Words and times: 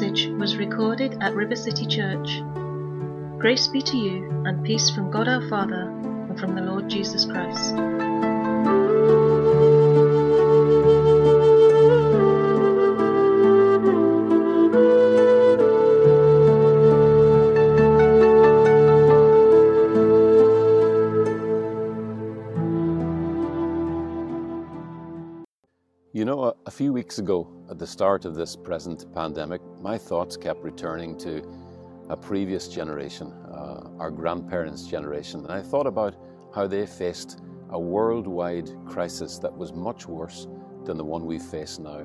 message 0.00 0.28
was 0.38 0.56
recorded 0.56 1.18
at 1.20 1.34
River 1.34 1.54
City 1.54 1.84
Church. 1.84 2.40
Grace 3.38 3.68
be 3.68 3.82
to 3.82 3.98
you 3.98 4.30
and 4.46 4.64
peace 4.64 4.88
from 4.88 5.10
God 5.10 5.28
our 5.28 5.46
Father 5.50 5.90
and 5.90 6.40
from 6.40 6.54
the 6.54 6.62
Lord 6.62 6.88
Jesus 6.88 7.26
Christ. 7.26 7.76
You 26.12 26.24
know, 26.24 26.44
a, 26.44 26.54
a 26.64 26.70
few 26.70 26.94
weeks 26.94 27.18
ago, 27.18 27.46
at 27.68 27.78
the 27.78 27.86
start 27.86 28.24
of 28.24 28.34
this 28.34 28.56
present 28.56 29.06
pandemic, 29.14 29.60
my 29.80 29.96
thoughts 29.96 30.36
kept 30.36 30.62
returning 30.62 31.16
to 31.18 31.42
a 32.08 32.16
previous 32.16 32.68
generation, 32.68 33.32
uh, 33.52 33.88
our 33.98 34.10
grandparents' 34.10 34.86
generation, 34.86 35.40
and 35.40 35.52
I 35.52 35.62
thought 35.62 35.86
about 35.86 36.16
how 36.54 36.66
they 36.66 36.84
faced 36.86 37.40
a 37.70 37.78
worldwide 37.78 38.68
crisis 38.84 39.38
that 39.38 39.56
was 39.56 39.72
much 39.72 40.06
worse 40.06 40.48
than 40.84 40.96
the 40.96 41.04
one 41.04 41.24
we 41.24 41.38
face 41.38 41.78
now. 41.78 42.00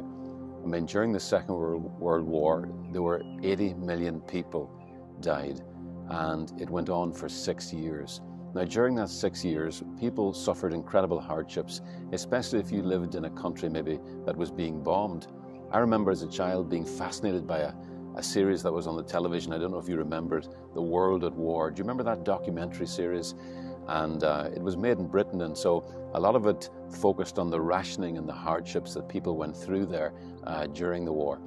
I 0.64 0.68
mean, 0.68 0.86
during 0.86 1.12
the 1.12 1.20
Second 1.20 1.56
World, 1.56 2.00
War, 2.00 2.70
there 2.92 3.02
were 3.02 3.22
80 3.44 3.74
million 3.76 4.22
people 4.22 4.72
died, 5.20 5.62
and 6.10 6.52
it 6.62 6.70
went 6.70 6.90
on 6.90 7.12
for 7.12 7.28
six 7.28 7.74
years. 7.74 8.22
Now, 8.54 8.64
during 8.64 8.96
that 8.96 9.10
six 9.10 9.44
years, 9.44 9.84
people 10.00 10.34
suffered 10.34 10.72
incredible 10.72 11.20
hardships, 11.20 11.82
especially 12.14 12.60
if 12.60 12.72
you 12.72 12.84
lived 12.84 13.16
in 13.16 13.26
a 13.26 13.30
country 13.32 13.70
maybe 13.70 14.00
that 14.26 14.38
was 14.38 14.50
being 14.50 14.82
bombed. 14.82 15.28
I 15.76 15.80
remember 15.80 16.10
as 16.10 16.22
a 16.22 16.30
child 16.30 16.70
being 16.70 16.86
fascinated 16.86 17.46
by 17.46 17.60
a, 17.60 17.74
a 18.16 18.24
series 18.24 18.64
that 18.64 18.72
was 18.72 18.88
on 18.88 18.96
the 18.96 19.04
television. 19.04 19.52
I 19.52 19.58
don't 19.58 19.72
know 19.72 19.78
if 19.78 19.90
you 19.90 19.98
remember 19.98 20.38
it, 20.38 20.48
The 20.74 20.82
World 20.82 21.26
at 21.26 21.34
War. 21.34 21.70
Do 21.70 21.80
you 21.80 21.84
remember 21.84 22.04
that 22.04 22.24
documentary 22.24 22.88
series? 22.88 23.36
And 23.90 24.24
uh, 24.24 24.52
it 24.56 24.62
was 24.62 24.78
made 24.78 25.00
in 25.00 25.08
Britain, 25.08 25.42
and 25.42 25.58
so 25.58 25.84
a 26.14 26.20
lot 26.20 26.34
of 26.34 26.48
it 26.48 26.70
focused 27.02 27.38
on 27.38 27.50
the 27.50 27.60
rationing 27.60 28.18
and 28.18 28.26
the 28.26 28.32
hardships 28.32 28.94
that 28.94 29.10
people 29.10 29.36
went 29.36 29.54
through 29.54 29.88
there 29.88 30.14
uh, 30.46 30.68
during 30.68 31.04
the 31.04 31.12
war. 31.12 31.42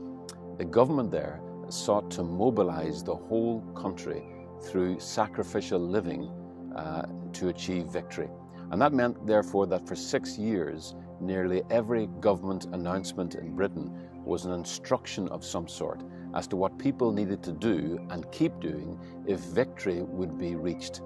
The 0.59 0.65
government 0.67 1.11
there 1.11 1.41
sought 1.71 2.11
to 2.11 2.23
mobilize 2.23 3.03
the 3.03 3.17
whole 3.17 3.63
country 3.75 4.23
through 4.61 5.01
sacrificial 5.01 5.81
living 5.81 6.31
uh, 6.77 7.07
to 7.33 7.49
achieve 7.49 7.87
victory. 7.87 8.29
And 8.71 8.83
that 8.83 8.93
meant, 8.93 9.27
therefore, 9.27 9.67
that 9.69 9.89
for 9.89 9.97
six 9.97 10.37
years, 10.37 10.95
nearly 11.19 11.63
every 11.71 12.09
government 12.21 12.67
announcement 12.73 13.35
in 13.35 13.57
Britain 13.57 14.08
was 14.29 14.45
an 14.45 14.53
instruction 14.53 15.27
of 15.29 15.45
some 15.45 15.67
sort 15.67 16.03
as 16.35 16.47
to 16.49 16.57
what 16.57 16.79
people 16.79 17.11
needed 17.11 17.43
to 17.43 17.53
do 17.53 17.99
and 18.11 18.31
keep 18.31 18.61
doing 18.61 18.99
if 19.27 19.41
victory 19.41 20.03
would 20.03 20.39
be 20.39 20.55
reached. 20.55 21.01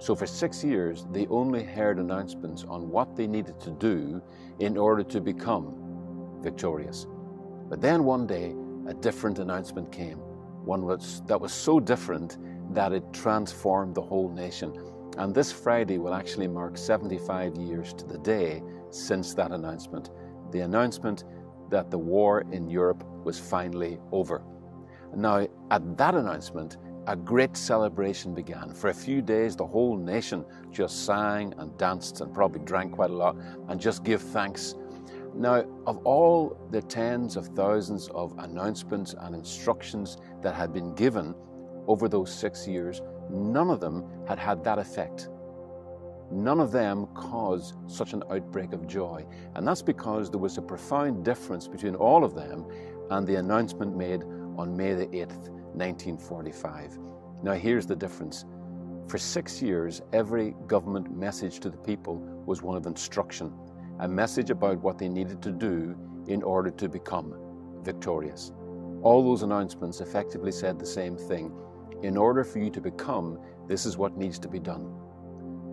So, 0.00 0.14
for 0.14 0.26
six 0.26 0.62
years, 0.62 1.06
they 1.12 1.26
only 1.28 1.64
heard 1.64 1.98
announcements 1.98 2.64
on 2.68 2.90
what 2.90 3.16
they 3.16 3.26
needed 3.26 3.58
to 3.60 3.70
do 3.70 4.20
in 4.58 4.76
order 4.76 5.02
to 5.04 5.20
become 5.20 6.38
victorious. 6.42 7.06
But 7.68 7.80
then 7.80 8.04
one 8.04 8.26
day, 8.26 8.54
a 8.86 8.94
different 8.94 9.38
announcement 9.38 9.92
came, 9.92 10.18
one 10.64 10.86
that 11.26 11.40
was 11.40 11.52
so 11.52 11.80
different 11.80 12.38
that 12.74 12.92
it 12.92 13.04
transformed 13.12 13.94
the 13.94 14.02
whole 14.02 14.30
nation. 14.30 14.72
And 15.16 15.34
this 15.34 15.50
Friday 15.50 15.98
will 15.98 16.14
actually 16.14 16.48
mark 16.48 16.78
75 16.78 17.56
years 17.56 17.92
to 17.94 18.04
the 18.06 18.18
day 18.18 18.62
since 18.90 19.34
that 19.34 19.50
announcement. 19.50 20.10
The 20.52 20.60
announcement 20.60 21.24
that 21.70 21.90
the 21.90 21.98
war 21.98 22.44
in 22.52 22.68
Europe 22.68 23.04
was 23.24 23.38
finally 23.38 23.98
over. 24.12 24.42
Now, 25.14 25.46
at 25.70 25.96
that 25.96 26.14
announcement, 26.14 26.76
a 27.06 27.16
great 27.16 27.56
celebration 27.56 28.34
began. 28.34 28.74
For 28.74 28.90
a 28.90 28.94
few 28.94 29.22
days, 29.22 29.56
the 29.56 29.66
whole 29.66 29.96
nation 29.96 30.44
just 30.70 31.06
sang 31.06 31.54
and 31.56 31.76
danced 31.78 32.20
and 32.20 32.34
probably 32.34 32.60
drank 32.60 32.92
quite 32.92 33.10
a 33.10 33.14
lot 33.14 33.36
and 33.68 33.80
just 33.80 34.04
give 34.04 34.20
thanks. 34.20 34.74
Now, 35.34 35.64
of 35.86 35.98
all 36.04 36.58
the 36.70 36.82
tens 36.82 37.36
of 37.36 37.46
thousands 37.48 38.08
of 38.08 38.34
announcements 38.38 39.14
and 39.18 39.34
instructions 39.34 40.18
that 40.42 40.54
had 40.54 40.72
been 40.72 40.94
given 40.94 41.34
over 41.86 42.08
those 42.08 42.30
six 42.32 42.68
years, 42.68 43.00
none 43.30 43.70
of 43.70 43.80
them 43.80 44.04
had 44.26 44.38
had 44.38 44.62
that 44.64 44.78
effect. 44.78 45.30
None 46.30 46.60
of 46.60 46.72
them 46.72 47.06
caused 47.14 47.74
such 47.86 48.12
an 48.12 48.22
outbreak 48.30 48.72
of 48.72 48.86
joy. 48.86 49.24
And 49.54 49.66
that's 49.66 49.82
because 49.82 50.30
there 50.30 50.40
was 50.40 50.58
a 50.58 50.62
profound 50.62 51.24
difference 51.24 51.66
between 51.66 51.94
all 51.94 52.24
of 52.24 52.34
them 52.34 52.66
and 53.10 53.26
the 53.26 53.36
announcement 53.36 53.96
made 53.96 54.22
on 54.56 54.76
May 54.76 54.94
the 54.94 55.06
8th, 55.06 55.48
1945. 55.74 56.98
Now, 57.42 57.52
here's 57.52 57.86
the 57.86 57.96
difference. 57.96 58.44
For 59.06 59.16
six 59.16 59.62
years, 59.62 60.02
every 60.12 60.54
government 60.66 61.16
message 61.16 61.60
to 61.60 61.70
the 61.70 61.78
people 61.78 62.16
was 62.44 62.62
one 62.62 62.76
of 62.76 62.86
instruction, 62.86 63.52
a 64.00 64.08
message 64.08 64.50
about 64.50 64.82
what 64.82 64.98
they 64.98 65.08
needed 65.08 65.40
to 65.42 65.50
do 65.50 65.96
in 66.26 66.42
order 66.42 66.70
to 66.70 66.88
become 66.88 67.34
victorious. 67.82 68.52
All 69.02 69.24
those 69.24 69.44
announcements 69.44 70.00
effectively 70.00 70.52
said 70.52 70.78
the 70.78 70.86
same 70.86 71.16
thing 71.16 71.52
in 72.02 72.16
order 72.16 72.44
for 72.44 72.58
you 72.58 72.70
to 72.70 72.80
become, 72.80 73.38
this 73.66 73.86
is 73.86 73.96
what 73.96 74.16
needs 74.16 74.38
to 74.40 74.48
be 74.48 74.58
done. 74.58 74.92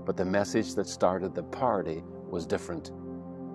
But 0.06 0.18
the 0.18 0.26
message 0.26 0.76
that 0.76 0.88
started 0.88 1.36
the 1.36 1.44
party 1.44 2.04
was 2.30 2.46
different. 2.46 2.92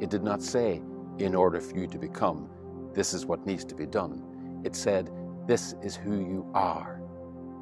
It 0.01 0.11
did 0.11 0.23
not 0.23 0.43
say, 0.43 0.83
in 1.19 1.35
order 1.35 1.61
for 1.61 1.77
you 1.77 1.87
to 1.89 1.99
become, 1.99 2.49
this 2.95 3.15
is 3.15 3.27
what 3.27 3.47
needs 3.47 3.65
to 3.67 3.75
be 3.75 3.87
done. 3.87 4.61
It 4.65 4.77
said, 4.77 5.11
this 5.47 5.75
is 5.83 5.97
who 5.97 6.19
you 6.19 6.51
are 6.55 7.01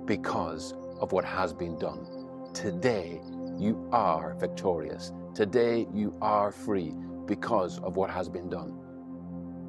because 0.06 0.74
of 1.00 1.12
what 1.12 1.24
has 1.24 1.52
been 1.52 1.78
done. 1.78 2.06
Today, 2.54 3.20
you 3.58 3.88
are 3.92 4.34
victorious. 4.40 5.12
Today, 5.34 5.86
you 5.92 6.16
are 6.22 6.52
free 6.52 6.94
because 7.26 7.78
of 7.80 7.96
what 7.96 8.10
has 8.10 8.28
been 8.28 8.48
done. 8.48 8.78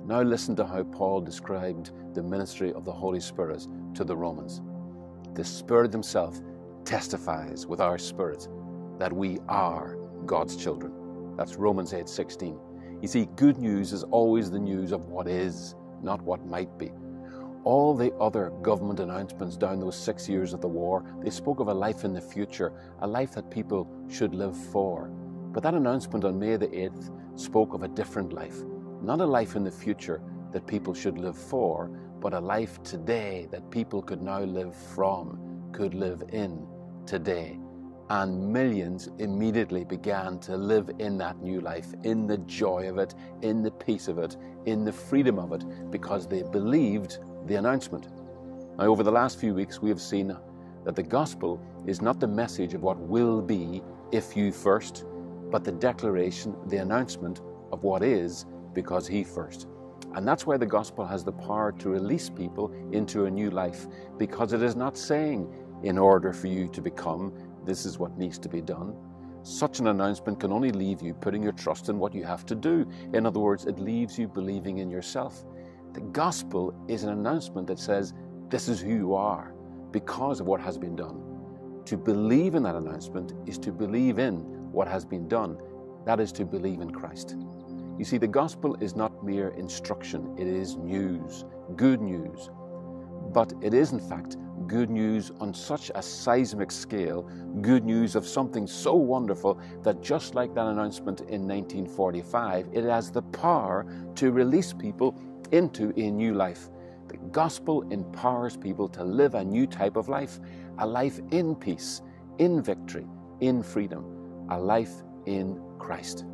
Now, 0.05 0.21
listen 0.21 0.55
to 0.57 0.65
how 0.65 0.83
Paul 0.83 1.21
described 1.21 1.91
the 2.15 2.23
ministry 2.23 2.73
of 2.73 2.85
the 2.85 2.91
Holy 2.91 3.19
Spirit 3.19 3.67
to 3.95 4.03
the 4.03 4.15
Romans 4.15 4.61
the 5.35 5.45
Spirit 5.45 5.93
Himself 5.93 6.41
testifies 6.85 7.65
with 7.67 7.79
our 7.79 7.97
spirit 7.97 8.47
that 8.99 9.11
we 9.11 9.39
are 9.47 9.97
God's 10.25 10.55
children. 10.55 10.93
That's 11.37 11.55
Romans 11.55 11.93
8 11.93 12.07
16. 12.07 12.59
You 13.01 13.07
see, 13.07 13.27
good 13.37 13.57
news 13.57 13.93
is 13.93 14.03
always 14.03 14.51
the 14.51 14.59
news 14.59 14.91
of 14.91 15.05
what 15.05 15.27
is, 15.27 15.73
not 16.03 16.21
what 16.21 16.45
might 16.45 16.77
be. 16.77 16.91
All 17.63 17.95
the 17.95 18.13
other 18.15 18.51
government 18.61 18.99
announcements 18.99 19.55
down 19.55 19.79
those 19.79 19.97
six 19.97 20.27
years 20.27 20.53
of 20.53 20.61
the 20.61 20.67
war, 20.67 21.05
they 21.23 21.29
spoke 21.29 21.61
of 21.61 21.69
a 21.69 21.73
life 21.73 22.03
in 22.03 22.13
the 22.13 22.21
future, 22.21 22.73
a 22.99 23.07
life 23.07 23.31
that 23.35 23.49
people 23.49 23.89
should 24.09 24.35
live 24.35 24.57
for. 24.71 25.09
But 25.51 25.63
that 25.63 25.73
announcement 25.73 26.25
on 26.25 26.37
May 26.37 26.57
the 26.57 26.67
8th 26.67 27.39
spoke 27.39 27.73
of 27.73 27.83
a 27.83 27.87
different 27.87 28.33
life, 28.33 28.57
not 29.01 29.21
a 29.21 29.25
life 29.25 29.55
in 29.55 29.63
the 29.63 29.71
future 29.71 30.21
that 30.51 30.67
people 30.67 30.93
should 30.93 31.17
live 31.17 31.37
for, 31.37 31.87
but 32.19 32.33
a 32.33 32.39
life 32.39 32.83
today 32.83 33.47
that 33.51 33.71
people 33.71 34.01
could 34.01 34.21
now 34.21 34.41
live 34.41 34.75
from, 34.75 35.69
could 35.71 35.93
live 35.93 36.23
in 36.33 36.67
today. 37.05 37.59
And 38.11 38.51
millions 38.51 39.09
immediately 39.19 39.83
began 39.83 40.39
to 40.39 40.57
live 40.57 40.89
in 40.97 41.17
that 41.19 41.39
new 41.41 41.61
life, 41.61 41.93
in 42.03 42.25
the 42.25 42.39
joy 42.39 42.89
of 42.89 42.97
it, 42.97 43.13
in 43.43 43.61
the 43.61 43.69
peace 43.69 44.07
of 44.07 44.17
it, 44.17 44.35
in 44.65 44.83
the 44.83 44.91
freedom 44.91 45.37
of 45.37 45.53
it, 45.53 45.63
because 45.91 46.27
they 46.27 46.41
believed 46.41 47.19
the 47.45 47.55
announcement. 47.55 48.07
Now, 48.79 48.85
over 48.85 49.03
the 49.03 49.11
last 49.11 49.39
few 49.39 49.53
weeks, 49.53 49.79
we 49.79 49.89
have 49.89 50.01
seen 50.01 50.35
that 50.85 50.95
the 50.95 51.03
gospel 51.03 51.61
is 51.85 52.01
not 52.01 52.19
the 52.19 52.27
message 52.27 52.73
of 52.73 52.81
what 52.81 52.97
will 52.97 53.43
be 53.43 53.83
if 54.11 54.35
you 54.35 54.51
first, 54.51 55.05
but 55.51 55.63
the 55.63 55.71
declaration, 55.71 56.55
the 56.67 56.77
announcement 56.77 57.41
of 57.71 57.83
what 57.83 58.01
is 58.01 58.47
because 58.73 59.07
he 59.07 59.23
first. 59.23 59.67
And 60.15 60.27
that's 60.27 60.47
why 60.47 60.57
the 60.57 60.65
gospel 60.65 61.05
has 61.05 61.23
the 61.23 61.31
power 61.31 61.71
to 61.73 61.89
release 61.89 62.27
people 62.27 62.71
into 62.91 63.25
a 63.25 63.31
new 63.31 63.51
life, 63.51 63.85
because 64.17 64.53
it 64.53 64.63
is 64.63 64.75
not 64.75 64.97
saying, 64.97 65.47
in 65.83 65.97
order 65.97 66.33
for 66.33 66.47
you 66.47 66.67
to 66.69 66.81
become, 66.81 67.31
this 67.65 67.85
is 67.85 67.99
what 67.99 68.17
needs 68.17 68.39
to 68.39 68.49
be 68.49 68.61
done. 68.61 68.95
Such 69.43 69.79
an 69.79 69.87
announcement 69.87 70.39
can 70.39 70.51
only 70.51 70.71
leave 70.71 71.01
you 71.01 71.13
putting 71.13 71.41
your 71.41 71.53
trust 71.53 71.89
in 71.89 71.97
what 71.97 72.13
you 72.13 72.23
have 72.25 72.45
to 72.47 72.55
do. 72.55 72.85
In 73.13 73.25
other 73.25 73.39
words, 73.39 73.65
it 73.65 73.79
leaves 73.79 74.17
you 74.19 74.27
believing 74.27 74.79
in 74.79 74.89
yourself. 74.89 75.45
The 75.93 76.01
gospel 76.01 76.73
is 76.87 77.03
an 77.03 77.09
announcement 77.09 77.67
that 77.67 77.79
says, 77.79 78.13
this 78.49 78.67
is 78.67 78.79
who 78.81 78.93
you 78.93 79.13
are 79.13 79.53
because 79.91 80.39
of 80.39 80.47
what 80.47 80.59
has 80.59 80.77
been 80.77 80.95
done. 80.95 81.23
To 81.85 81.97
believe 81.97 82.55
in 82.55 82.63
that 82.63 82.75
announcement 82.75 83.33
is 83.47 83.57
to 83.59 83.71
believe 83.71 84.19
in 84.19 84.37
what 84.71 84.87
has 84.87 85.05
been 85.05 85.27
done. 85.27 85.57
That 86.05 86.19
is 86.19 86.31
to 86.33 86.45
believe 86.45 86.81
in 86.81 86.91
Christ. 86.91 87.35
You 87.97 88.05
see, 88.05 88.17
the 88.17 88.27
gospel 88.27 88.75
is 88.81 88.95
not 88.95 89.25
mere 89.25 89.49
instruction, 89.49 90.35
it 90.37 90.47
is 90.47 90.75
news, 90.77 91.45
good 91.75 92.01
news. 92.01 92.49
But 93.33 93.53
it 93.61 93.73
is, 93.73 93.91
in 93.91 93.99
fact, 93.99 94.37
good 94.67 94.89
news 94.89 95.31
on 95.39 95.53
such 95.53 95.91
a 95.95 96.01
seismic 96.01 96.71
scale, 96.71 97.23
good 97.61 97.83
news 97.85 98.15
of 98.15 98.27
something 98.27 98.67
so 98.67 98.95
wonderful 98.95 99.59
that 99.83 100.01
just 100.01 100.35
like 100.35 100.53
that 100.55 100.67
announcement 100.67 101.21
in 101.21 101.47
1945, 101.47 102.69
it 102.73 102.83
has 102.83 103.11
the 103.11 103.21
power 103.21 103.85
to 104.15 104.31
release 104.31 104.73
people 104.73 105.15
into 105.51 105.93
a 105.97 106.11
new 106.11 106.33
life. 106.33 106.69
The 107.07 107.17
gospel 107.31 107.81
empowers 107.91 108.55
people 108.55 108.87
to 108.89 109.03
live 109.03 109.33
a 109.35 109.43
new 109.43 109.65
type 109.65 109.95
of 109.95 110.09
life, 110.09 110.39
a 110.77 110.85
life 110.85 111.19
in 111.31 111.55
peace, 111.55 112.01
in 112.37 112.61
victory, 112.61 113.07
in 113.41 113.63
freedom, 113.63 114.45
a 114.49 114.59
life 114.59 114.93
in 115.25 115.59
Christ. 115.79 116.25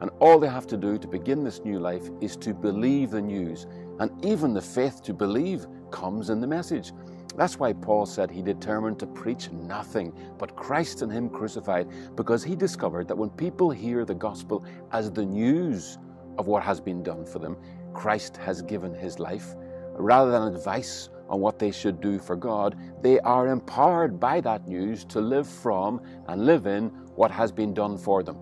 And 0.00 0.10
all 0.18 0.38
they 0.38 0.48
have 0.48 0.66
to 0.68 0.76
do 0.76 0.98
to 0.98 1.08
begin 1.08 1.44
this 1.44 1.60
new 1.64 1.78
life 1.78 2.08
is 2.20 2.36
to 2.38 2.54
believe 2.54 3.10
the 3.10 3.20
news. 3.20 3.66
And 3.98 4.24
even 4.24 4.54
the 4.54 4.62
faith 4.62 5.02
to 5.02 5.12
believe 5.12 5.66
comes 5.90 6.30
in 6.30 6.40
the 6.40 6.46
message. 6.46 6.92
That's 7.40 7.58
why 7.58 7.72
Paul 7.72 8.04
said 8.04 8.30
he 8.30 8.42
determined 8.42 8.98
to 8.98 9.06
preach 9.06 9.50
nothing 9.50 10.12
but 10.36 10.54
Christ 10.56 11.00
and 11.00 11.10
Him 11.10 11.30
crucified, 11.30 11.88
because 12.14 12.44
he 12.44 12.54
discovered 12.54 13.08
that 13.08 13.16
when 13.16 13.30
people 13.30 13.70
hear 13.70 14.04
the 14.04 14.14
gospel 14.14 14.62
as 14.92 15.10
the 15.10 15.24
news 15.24 15.96
of 16.36 16.48
what 16.48 16.62
has 16.62 16.82
been 16.82 17.02
done 17.02 17.24
for 17.24 17.38
them, 17.38 17.56
Christ 17.94 18.36
has 18.36 18.60
given 18.60 18.92
His 18.92 19.18
life, 19.18 19.54
rather 19.94 20.30
than 20.30 20.54
advice 20.54 21.08
on 21.30 21.40
what 21.40 21.58
they 21.58 21.70
should 21.70 22.02
do 22.02 22.18
for 22.18 22.36
God, 22.36 22.76
they 23.00 23.18
are 23.20 23.48
empowered 23.48 24.20
by 24.20 24.42
that 24.42 24.68
news 24.68 25.06
to 25.06 25.18
live 25.18 25.48
from 25.48 26.02
and 26.28 26.44
live 26.44 26.66
in 26.66 26.88
what 27.14 27.30
has 27.30 27.50
been 27.50 27.72
done 27.72 27.96
for 27.96 28.22
them 28.22 28.36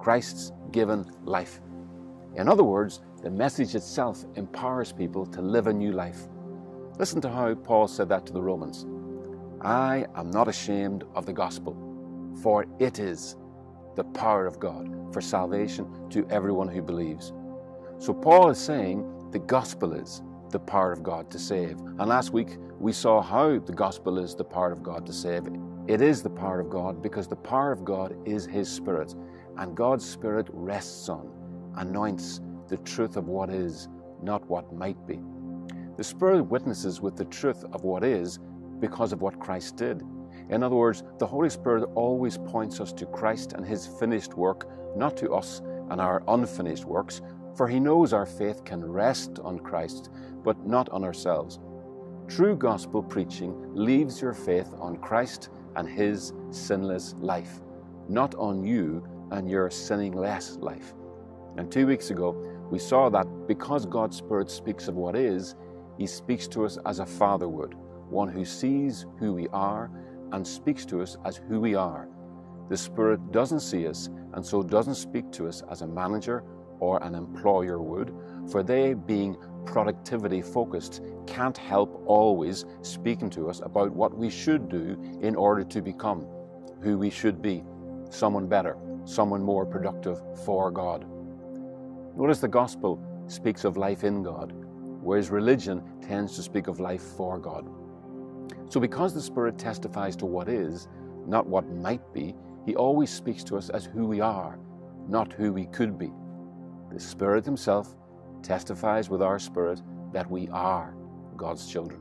Christ's 0.00 0.50
given 0.72 1.08
life. 1.24 1.60
In 2.34 2.48
other 2.48 2.64
words, 2.64 3.02
the 3.22 3.30
message 3.30 3.76
itself 3.76 4.24
empowers 4.34 4.90
people 4.90 5.26
to 5.26 5.40
live 5.40 5.68
a 5.68 5.72
new 5.72 5.92
life. 5.92 6.26
Listen 6.98 7.20
to 7.22 7.30
how 7.30 7.54
Paul 7.54 7.88
said 7.88 8.08
that 8.10 8.26
to 8.26 8.32
the 8.32 8.42
Romans 8.42 8.86
I 9.62 10.06
am 10.14 10.30
not 10.30 10.48
ashamed 10.48 11.04
of 11.14 11.24
the 11.24 11.32
gospel, 11.32 11.76
for 12.42 12.66
it 12.78 12.98
is 12.98 13.36
the 13.96 14.04
power 14.04 14.46
of 14.46 14.58
God 14.58 15.12
for 15.12 15.20
salvation 15.20 15.86
to 16.10 16.26
everyone 16.28 16.68
who 16.68 16.82
believes. 16.82 17.32
So 17.98 18.12
Paul 18.12 18.50
is 18.50 18.58
saying 18.58 19.30
the 19.30 19.38
gospel 19.38 19.94
is 19.94 20.22
the 20.50 20.58
power 20.58 20.92
of 20.92 21.02
God 21.02 21.30
to 21.30 21.38
save. 21.38 21.78
And 21.78 22.06
last 22.06 22.32
week 22.32 22.58
we 22.78 22.92
saw 22.92 23.22
how 23.22 23.58
the 23.58 23.72
gospel 23.72 24.18
is 24.18 24.34
the 24.34 24.44
power 24.44 24.72
of 24.72 24.82
God 24.82 25.06
to 25.06 25.12
save. 25.12 25.44
It 25.86 26.02
is 26.02 26.22
the 26.22 26.30
power 26.30 26.60
of 26.60 26.68
God 26.68 27.00
because 27.00 27.26
the 27.26 27.36
power 27.36 27.72
of 27.72 27.84
God 27.84 28.16
is 28.26 28.44
His 28.44 28.68
Spirit. 28.68 29.14
And 29.56 29.76
God's 29.76 30.08
Spirit 30.08 30.48
rests 30.50 31.08
on, 31.08 31.30
anoints 31.76 32.40
the 32.68 32.76
truth 32.78 33.16
of 33.16 33.28
what 33.28 33.48
is, 33.50 33.88
not 34.22 34.46
what 34.48 34.72
might 34.74 35.06
be. 35.06 35.20
The 35.96 36.04
Spirit 36.04 36.44
witnesses 36.44 37.00
with 37.00 37.16
the 37.16 37.26
truth 37.26 37.64
of 37.72 37.84
what 37.84 38.02
is 38.02 38.38
because 38.80 39.12
of 39.12 39.20
what 39.20 39.38
Christ 39.38 39.76
did. 39.76 40.02
In 40.48 40.62
other 40.62 40.76
words, 40.76 41.02
the 41.18 41.26
Holy 41.26 41.50
Spirit 41.50 41.84
always 41.94 42.38
points 42.38 42.80
us 42.80 42.92
to 42.94 43.06
Christ 43.06 43.52
and 43.52 43.64
His 43.64 43.86
finished 43.86 44.34
work, 44.34 44.68
not 44.96 45.16
to 45.18 45.32
us 45.32 45.60
and 45.90 46.00
our 46.00 46.22
unfinished 46.28 46.86
works, 46.86 47.20
for 47.54 47.68
He 47.68 47.78
knows 47.78 48.12
our 48.12 48.26
faith 48.26 48.64
can 48.64 48.82
rest 48.82 49.38
on 49.44 49.58
Christ, 49.58 50.10
but 50.42 50.66
not 50.66 50.88
on 50.88 51.04
ourselves. 51.04 51.60
True 52.26 52.56
gospel 52.56 53.02
preaching 53.02 53.54
leaves 53.74 54.22
your 54.22 54.32
faith 54.32 54.72
on 54.78 54.96
Christ 54.96 55.50
and 55.76 55.86
His 55.86 56.32
sinless 56.50 57.14
life, 57.18 57.60
not 58.08 58.34
on 58.36 58.64
you 58.64 59.06
and 59.30 59.50
your 59.50 59.70
sinning 59.70 60.12
less 60.12 60.56
life. 60.56 60.94
And 61.58 61.70
two 61.70 61.86
weeks 61.86 62.10
ago, 62.10 62.32
we 62.70 62.78
saw 62.78 63.10
that 63.10 63.26
because 63.46 63.84
God's 63.84 64.16
Spirit 64.16 64.50
speaks 64.50 64.88
of 64.88 64.94
what 64.94 65.14
is, 65.14 65.54
He 65.98 66.06
speaks 66.06 66.48
to 66.48 66.64
us 66.64 66.78
as 66.86 66.98
a 66.98 67.06
father 67.06 67.48
would, 67.48 67.74
one 68.08 68.28
who 68.28 68.44
sees 68.44 69.06
who 69.18 69.32
we 69.34 69.48
are 69.48 69.90
and 70.32 70.46
speaks 70.46 70.84
to 70.86 71.02
us 71.02 71.16
as 71.24 71.36
who 71.36 71.60
we 71.60 71.74
are. 71.74 72.08
The 72.68 72.76
Spirit 72.76 73.32
doesn't 73.32 73.60
see 73.60 73.86
us 73.86 74.08
and 74.34 74.44
so 74.44 74.62
doesn't 74.62 74.94
speak 74.94 75.30
to 75.32 75.48
us 75.48 75.62
as 75.70 75.82
a 75.82 75.86
manager 75.86 76.44
or 76.80 77.02
an 77.02 77.14
employer 77.14 77.80
would, 77.80 78.12
for 78.50 78.62
they, 78.62 78.94
being 78.94 79.36
productivity 79.66 80.42
focused, 80.42 81.00
can't 81.26 81.56
help 81.56 82.02
always 82.06 82.64
speaking 82.82 83.30
to 83.30 83.48
us 83.48 83.60
about 83.60 83.92
what 83.92 84.16
we 84.16 84.28
should 84.28 84.68
do 84.68 84.96
in 85.22 85.36
order 85.36 85.62
to 85.62 85.80
become 85.80 86.26
who 86.82 86.98
we 86.98 87.10
should 87.10 87.40
be 87.40 87.62
someone 88.10 88.46
better, 88.46 88.76
someone 89.04 89.42
more 89.42 89.64
productive 89.64 90.20
for 90.44 90.70
God. 90.70 91.06
Notice 92.16 92.40
the 92.40 92.48
gospel 92.48 93.00
speaks 93.26 93.64
of 93.64 93.76
life 93.76 94.04
in 94.04 94.22
God, 94.22 94.52
whereas 95.02 95.30
religion 95.30 95.82
tends 96.00 96.36
to 96.36 96.42
speak 96.42 96.68
of 96.68 96.80
life 96.80 97.02
for 97.16 97.38
God. 97.38 97.68
So, 98.68 98.80
because 98.80 99.12
the 99.12 99.20
Spirit 99.20 99.58
testifies 99.58 100.16
to 100.16 100.26
what 100.26 100.48
is, 100.48 100.88
not 101.26 101.46
what 101.46 101.68
might 101.68 102.12
be, 102.14 102.34
He 102.64 102.74
always 102.74 103.10
speaks 103.10 103.44
to 103.44 103.56
us 103.56 103.68
as 103.68 103.84
who 103.84 104.06
we 104.06 104.20
are, 104.20 104.58
not 105.08 105.32
who 105.32 105.52
we 105.52 105.66
could 105.66 105.98
be. 105.98 106.10
The 106.92 107.00
Spirit 107.00 107.44
Himself 107.44 107.94
testifies 108.42 109.08
with 109.08 109.22
our 109.22 109.38
spirit 109.38 109.80
that 110.12 110.30
we 110.30 110.48
are 110.48 110.94
God's 111.36 111.70
children. 111.70 112.00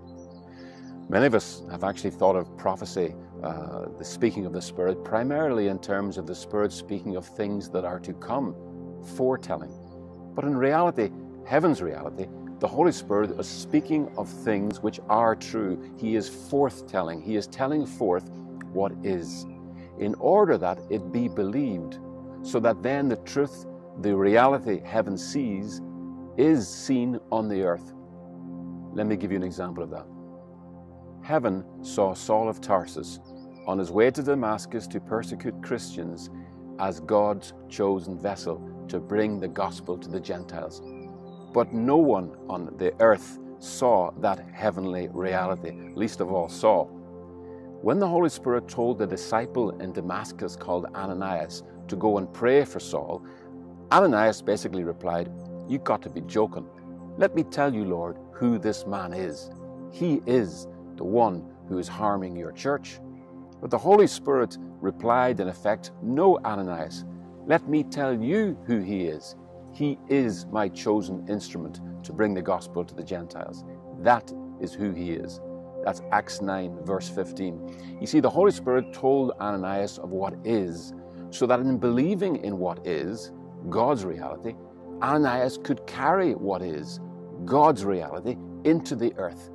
Many 1.09 1.25
of 1.25 1.35
us 1.35 1.63
have 1.69 1.83
actually 1.83 2.11
thought 2.11 2.35
of 2.35 2.55
prophecy, 2.57 3.15
uh, 3.43 3.87
the 3.97 4.05
speaking 4.05 4.45
of 4.45 4.53
the 4.53 4.61
Spirit, 4.61 5.03
primarily 5.03 5.67
in 5.67 5.79
terms 5.79 6.17
of 6.17 6.25
the 6.25 6.35
Spirit 6.35 6.71
speaking 6.71 7.15
of 7.15 7.25
things 7.25 7.69
that 7.69 7.83
are 7.83 7.99
to 7.99 8.13
come, 8.13 8.55
foretelling. 9.15 9.73
But 10.33 10.45
in 10.45 10.55
reality, 10.55 11.09
heaven's 11.45 11.81
reality, 11.81 12.27
the 12.61 12.67
Holy 12.67 12.91
Spirit 12.91 13.31
is 13.39 13.47
speaking 13.47 14.07
of 14.17 14.29
things 14.29 14.83
which 14.83 14.99
are 15.09 15.35
true. 15.35 15.95
He 15.97 16.15
is 16.15 16.29
forthtelling, 16.29 17.23
He 17.23 17.35
is 17.35 17.47
telling 17.47 17.87
forth 17.87 18.29
what 18.71 18.93
is, 19.03 19.47
in 19.97 20.13
order 20.19 20.59
that 20.59 20.79
it 20.91 21.11
be 21.11 21.27
believed, 21.27 21.97
so 22.43 22.59
that 22.59 22.83
then 22.83 23.09
the 23.09 23.15
truth, 23.17 23.65
the 24.01 24.15
reality 24.15 24.79
heaven 24.85 25.17
sees, 25.17 25.81
is 26.37 26.67
seen 26.67 27.19
on 27.31 27.49
the 27.49 27.63
earth. 27.63 27.93
Let 28.93 29.07
me 29.07 29.15
give 29.15 29.31
you 29.31 29.37
an 29.37 29.43
example 29.43 29.83
of 29.83 29.89
that. 29.89 30.05
Heaven 31.23 31.65
saw 31.83 32.13
Saul 32.13 32.47
of 32.47 32.61
Tarsus 32.61 33.19
on 33.65 33.79
his 33.79 33.89
way 33.89 34.11
to 34.11 34.21
Damascus 34.21 34.85
to 34.87 34.99
persecute 34.99 35.63
Christians 35.63 36.29
as 36.79 36.99
God's 36.99 37.53
chosen 37.69 38.19
vessel 38.19 38.61
to 38.87 38.99
bring 38.99 39.39
the 39.39 39.47
gospel 39.47 39.97
to 39.97 40.09
the 40.09 40.19
Gentiles. 40.19 40.83
But 41.53 41.73
no 41.73 41.97
one 41.97 42.35
on 42.49 42.73
the 42.77 42.93
earth 43.01 43.39
saw 43.59 44.11
that 44.19 44.45
heavenly 44.53 45.09
reality, 45.09 45.71
least 45.95 46.21
of 46.21 46.31
all 46.31 46.49
Saul. 46.49 46.85
When 47.81 47.99
the 47.99 48.07
Holy 48.07 48.29
Spirit 48.29 48.67
told 48.67 48.99
the 48.99 49.07
disciple 49.07 49.71
in 49.81 49.91
Damascus 49.91 50.55
called 50.55 50.85
Ananias 50.95 51.63
to 51.87 51.95
go 51.95 52.17
and 52.17 52.31
pray 52.31 52.63
for 52.63 52.79
Saul, 52.79 53.25
Ananias 53.91 54.41
basically 54.41 54.83
replied, 54.83 55.31
You 55.67 55.79
got 55.79 56.01
to 56.03 56.09
be 56.09 56.21
joking. 56.21 56.67
Let 57.17 57.35
me 57.35 57.43
tell 57.43 57.73
you, 57.73 57.85
Lord, 57.85 58.17
who 58.31 58.57
this 58.57 58.85
man 58.87 59.13
is. 59.13 59.49
He 59.91 60.21
is 60.25 60.67
the 60.95 61.03
one 61.03 61.51
who 61.67 61.77
is 61.77 61.87
harming 61.87 62.35
your 62.35 62.51
church. 62.51 62.99
But 63.59 63.69
the 63.69 63.77
Holy 63.77 64.07
Spirit 64.07 64.57
replied, 64.79 65.39
in 65.39 65.47
effect, 65.47 65.91
No, 66.01 66.39
Ananias, 66.45 67.03
let 67.45 67.67
me 67.67 67.83
tell 67.83 68.13
you 68.13 68.57
who 68.65 68.79
he 68.79 69.05
is. 69.05 69.35
He 69.73 69.97
is 70.09 70.45
my 70.47 70.67
chosen 70.67 71.25
instrument 71.29 71.79
to 72.03 72.13
bring 72.13 72.33
the 72.33 72.41
gospel 72.41 72.83
to 72.83 72.93
the 72.93 73.03
Gentiles. 73.03 73.63
That 73.99 74.31
is 74.59 74.73
who 74.73 74.91
he 74.91 75.11
is. 75.11 75.39
That's 75.83 76.01
Acts 76.11 76.41
9, 76.41 76.79
verse 76.83 77.09
15. 77.09 77.97
You 77.99 78.07
see, 78.07 78.19
the 78.19 78.29
Holy 78.29 78.51
Spirit 78.51 78.93
told 78.93 79.31
Ananias 79.39 79.97
of 79.97 80.11
what 80.11 80.35
is, 80.43 80.93
so 81.31 81.45
that 81.47 81.59
in 81.59 81.77
believing 81.77 82.43
in 82.43 82.57
what 82.57 82.85
is, 82.85 83.31
God's 83.69 84.05
reality, 84.05 84.53
Ananias 85.01 85.57
could 85.63 85.85
carry 85.87 86.33
what 86.35 86.61
is, 86.61 86.99
God's 87.45 87.83
reality, 87.85 88.37
into 88.65 88.95
the 88.95 89.13
earth. 89.17 89.49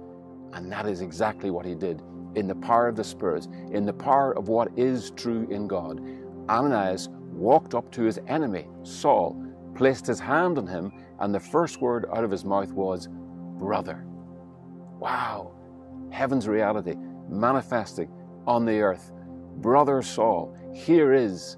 And 0.52 0.72
that 0.72 0.86
is 0.86 1.00
exactly 1.00 1.50
what 1.50 1.66
he 1.66 1.74
did 1.74 2.02
in 2.34 2.48
the 2.48 2.54
power 2.56 2.88
of 2.88 2.96
the 2.96 3.04
Spirit, 3.04 3.46
in 3.70 3.84
the 3.84 3.92
power 3.92 4.36
of 4.36 4.48
what 4.48 4.76
is 4.76 5.12
true 5.12 5.46
in 5.50 5.68
God. 5.68 6.00
Ananias 6.48 7.08
walked 7.32 7.74
up 7.74 7.90
to 7.92 8.02
his 8.02 8.18
enemy, 8.26 8.66
Saul, 8.82 9.42
placed 9.76 10.06
his 10.06 10.18
hand 10.18 10.58
on 10.58 10.66
him, 10.66 10.92
and 11.20 11.34
the 11.34 11.40
first 11.40 11.80
word 11.80 12.06
out 12.12 12.24
of 12.24 12.30
his 12.30 12.44
mouth 12.44 12.72
was, 12.72 13.08
Brother. 13.58 14.04
Wow! 14.98 15.52
Heaven's 16.10 16.48
reality 16.48 16.94
manifesting 17.28 18.10
on 18.46 18.64
the 18.64 18.80
earth. 18.80 19.12
Brother 19.56 20.02
Saul, 20.02 20.56
here 20.74 21.12
is 21.12 21.56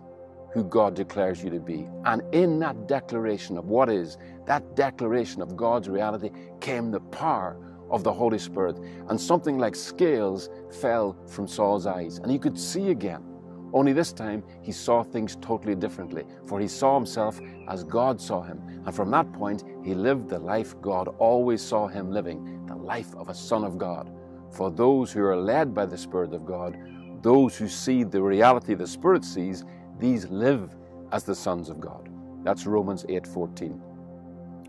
who 0.52 0.64
God 0.64 0.94
declares 0.94 1.42
you 1.42 1.50
to 1.50 1.60
be. 1.60 1.86
And 2.04 2.22
in 2.32 2.58
that 2.60 2.88
declaration 2.88 3.58
of 3.58 3.66
what 3.66 3.90
is, 3.90 4.16
that 4.46 4.74
declaration 4.74 5.42
of 5.42 5.56
God's 5.56 5.88
reality, 5.88 6.30
came 6.60 6.90
the 6.90 7.00
power 7.00 7.56
of 7.90 8.02
the 8.02 8.12
Holy 8.12 8.38
Spirit. 8.38 8.78
And 9.08 9.20
something 9.20 9.58
like 9.58 9.74
scales 9.74 10.48
fell 10.80 11.16
from 11.26 11.46
Saul's 11.46 11.86
eyes, 11.86 12.18
and 12.18 12.30
he 12.30 12.38
could 12.38 12.58
see 12.58 12.90
again. 12.90 13.27
Only 13.72 13.92
this 13.92 14.12
time 14.12 14.42
he 14.62 14.72
saw 14.72 15.02
things 15.02 15.36
totally 15.40 15.74
differently, 15.74 16.24
for 16.46 16.58
he 16.58 16.68
saw 16.68 16.94
himself 16.94 17.40
as 17.68 17.84
God 17.84 18.20
saw 18.20 18.42
him. 18.42 18.82
And 18.86 18.94
from 18.94 19.10
that 19.10 19.30
point, 19.32 19.64
he 19.84 19.94
lived 19.94 20.28
the 20.28 20.38
life 20.38 20.80
God 20.80 21.08
always 21.18 21.62
saw 21.62 21.86
him 21.86 22.10
living 22.10 22.64
the 22.66 22.76
life 22.76 23.14
of 23.16 23.28
a 23.28 23.34
son 23.34 23.64
of 23.64 23.76
God. 23.76 24.10
For 24.50 24.70
those 24.70 25.12
who 25.12 25.22
are 25.24 25.36
led 25.36 25.74
by 25.74 25.84
the 25.84 25.98
Spirit 25.98 26.32
of 26.32 26.46
God, 26.46 26.78
those 27.22 27.56
who 27.56 27.68
see 27.68 28.04
the 28.04 28.22
reality 28.22 28.74
the 28.74 28.86
Spirit 28.86 29.24
sees, 29.24 29.64
these 29.98 30.26
live 30.28 30.74
as 31.12 31.24
the 31.24 31.34
sons 31.34 31.68
of 31.68 31.80
God. 31.80 32.08
That's 32.44 32.66
Romans 32.66 33.04
8:14. 33.08 33.80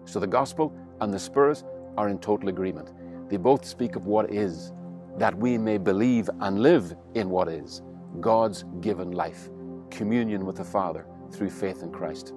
So 0.03 0.19
the 0.19 0.27
gospel 0.27 0.73
and 0.99 1.13
the 1.13 1.19
Spirit 1.19 1.63
are 1.95 2.09
in 2.09 2.17
total 2.17 2.49
agreement. 2.49 2.91
They 3.29 3.37
both 3.37 3.63
speak 3.63 3.95
of 3.95 4.07
what 4.07 4.31
is, 4.31 4.73
that 5.17 5.37
we 5.37 5.57
may 5.57 5.77
believe 5.77 6.29
and 6.41 6.59
live 6.59 6.95
in 7.13 7.29
what 7.29 7.47
is 7.47 7.83
God's 8.19 8.65
given 8.81 9.11
life, 9.11 9.49
communion 9.89 10.45
with 10.45 10.57
the 10.57 10.63
Father 10.63 11.05
through 11.31 11.49
faith 11.49 11.83
in 11.83 11.91
Christ. 11.91 12.33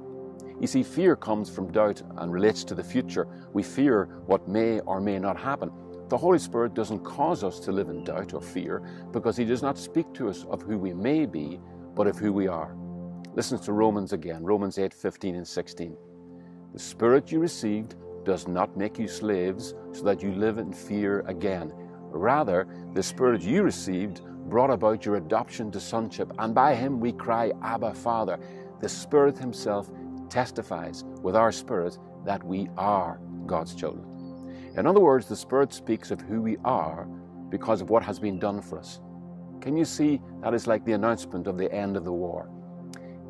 You 0.61 0.67
see, 0.67 0.83
fear 0.83 1.17
comes 1.17 1.50
from 1.50 1.73
doubt 1.73 2.02
and 2.19 2.33
relates 2.33 2.62
to 2.64 2.75
the 2.75 2.85
future. 2.85 3.26
We 3.52 3.62
fear 3.62 4.05
what 4.26 4.49
may 4.49 4.81
or 4.81 5.00
may 5.00 5.19
not 5.19 5.37
happen. 5.37 5.71
The 6.09 6.19
Holy 6.19 6.38
Spirit 6.38 6.75
doesn't 6.75 7.05
cause 7.05 7.43
us 7.43 7.59
to 7.61 7.73
live 7.73 7.88
in 7.88 8.05
doubt 8.05 8.35
or 8.35 8.41
fear 8.43 8.83
because 9.12 9.37
He 9.37 9.45
does 9.45 9.62
not 9.62 9.79
speak 9.79 10.12
to 10.14 10.29
us 10.29 10.45
of 10.50 10.62
who 10.62 10.79
we 10.79 10.93
may 10.93 11.26
be, 11.26 11.59
but 11.95 12.07
of 12.07 12.19
who 12.19 12.33
we 12.33 12.47
are. 12.49 12.76
Listen 13.35 13.59
to 13.59 13.73
Romans 13.73 14.12
again, 14.12 14.45
Romans 14.45 14.79
8 14.79 14.93
15 14.93 15.37
and 15.37 15.49
16. 15.49 15.97
The 16.75 16.79
Spirit 16.79 17.33
you 17.33 17.41
received 17.41 17.97
does 18.25 18.47
not 18.47 18.76
make 18.76 18.99
you 18.99 19.09
slaves 19.09 19.75
so 19.93 20.02
that 20.05 20.23
you 20.23 20.33
live 20.33 20.59
in 20.59 20.73
fear 20.73 21.21
again. 21.26 21.73
Rather, 22.11 22.69
the 22.93 23.02
Spirit 23.02 23.43
you 23.43 23.62
received 23.62 24.21
brought 24.49 24.70
about 24.70 25.04
your 25.04 25.16
adoption 25.16 25.70
to 25.70 25.80
sonship, 25.80 26.32
and 26.38 26.54
by 26.54 26.75
Him 26.75 27.00
we 27.00 27.12
cry, 27.12 27.52
Abba, 27.62 27.94
Father. 27.94 28.38
The 28.80 28.88
Spirit 28.88 29.38
Himself 29.38 29.90
testifies 30.28 31.04
with 31.22 31.37
our 31.37 31.52
spirit 31.52 31.99
that 32.25 32.42
we 32.42 32.68
are 32.76 33.20
God's 33.46 33.75
children. 33.75 34.06
In 34.76 34.87
other 34.87 35.00
words, 35.00 35.26
the 35.26 35.37
Spirit 35.37 35.72
speaks 35.72 36.11
of 36.11 36.20
who 36.20 36.40
we 36.40 36.56
are 36.64 37.04
because 37.50 37.80
of 37.80 37.90
what 37.90 38.02
has 38.02 38.18
been 38.18 38.38
done 38.38 38.62
for 38.62 38.78
us. 38.78 39.00
Can 39.61 39.76
you 39.76 39.84
see 39.84 40.20
that 40.42 40.54
is 40.54 40.66
like 40.66 40.84
the 40.84 40.92
announcement 40.92 41.46
of 41.46 41.58
the 41.58 41.72
end 41.72 41.96
of 41.96 42.04
the 42.04 42.12
war? 42.12 42.49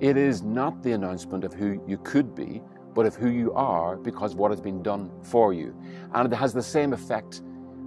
It 0.01 0.17
is 0.17 0.43
not 0.43 0.83
the 0.83 0.93
announcement 0.93 1.45
of 1.45 1.53
who 1.53 1.83
you 1.87 1.99
could 1.99 2.35
be, 2.35 2.63
but 2.95 3.07
of 3.07 3.15
who 3.15 3.29
you 3.29 3.53
are 3.55 3.97
because 3.97 4.33
of 4.33 4.39
what 4.39 4.51
has 4.51 4.61
been 4.61 4.83
done 4.83 5.11
for 5.23 5.53
you. 5.53 5.75
And 6.15 6.33
it 6.33 6.37
has 6.37 6.53
the 6.53 6.63
same 6.63 6.93
effect. 6.93 7.43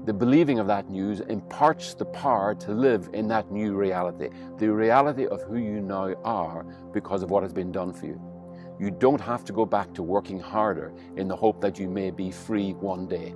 The 0.06 0.14
believing 0.14 0.60
of 0.60 0.68
that 0.68 0.88
news 0.88 1.22
imparts 1.22 1.96
the 1.96 2.06
power 2.06 2.54
to 2.54 2.72
live 2.74 3.10
in 3.14 3.28
that 3.30 3.52
new 3.52 3.74
reality, 3.74 4.30
the 4.60 4.72
reality 4.72 5.26
of 5.26 5.42
who 5.42 5.58
you 5.58 5.82
now 5.82 6.14
are 6.24 6.64
because 6.94 7.24
of 7.24 7.32
what 7.32 7.42
has 7.42 7.52
been 7.52 7.72
done 7.72 7.92
for 7.92 8.06
you. 8.06 8.22
You 8.80 8.92
don't 8.92 9.20
have 9.20 9.44
to 9.46 9.52
go 9.54 9.66
back 9.66 9.96
to 9.96 10.04
working 10.04 10.40
harder 10.40 10.94
in 11.18 11.28
the 11.28 11.36
hope 11.36 11.60
that 11.62 11.80
you 11.80 11.90
may 11.90 12.12
be 12.12 12.30
free 12.30 12.74
one 12.74 13.08
day. 13.08 13.34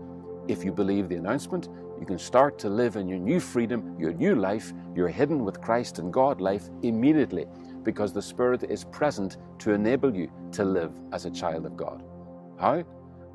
If 0.47 0.63
you 0.63 0.71
believe 0.71 1.09
the 1.09 1.15
announcement, 1.15 1.69
you 1.99 2.05
can 2.05 2.19
start 2.19 2.59
to 2.59 2.69
live 2.69 2.97
in 2.97 3.07
your 3.07 3.17
new 3.17 3.39
freedom, 3.39 3.95
your 3.99 4.13
new 4.13 4.35
life, 4.35 4.71
your 4.95 5.07
hidden 5.07 5.43
with 5.43 5.61
Christ 5.61 5.97
and 5.97 6.13
God 6.13 6.39
life 6.39 6.69
immediately 6.83 7.47
because 7.81 8.13
the 8.13 8.21
Spirit 8.21 8.61
is 8.61 8.83
present 8.83 9.37
to 9.57 9.73
enable 9.73 10.15
you 10.15 10.31
to 10.51 10.63
live 10.63 10.93
as 11.13 11.25
a 11.25 11.31
child 11.31 11.65
of 11.65 11.75
God. 11.75 12.03
How? 12.59 12.83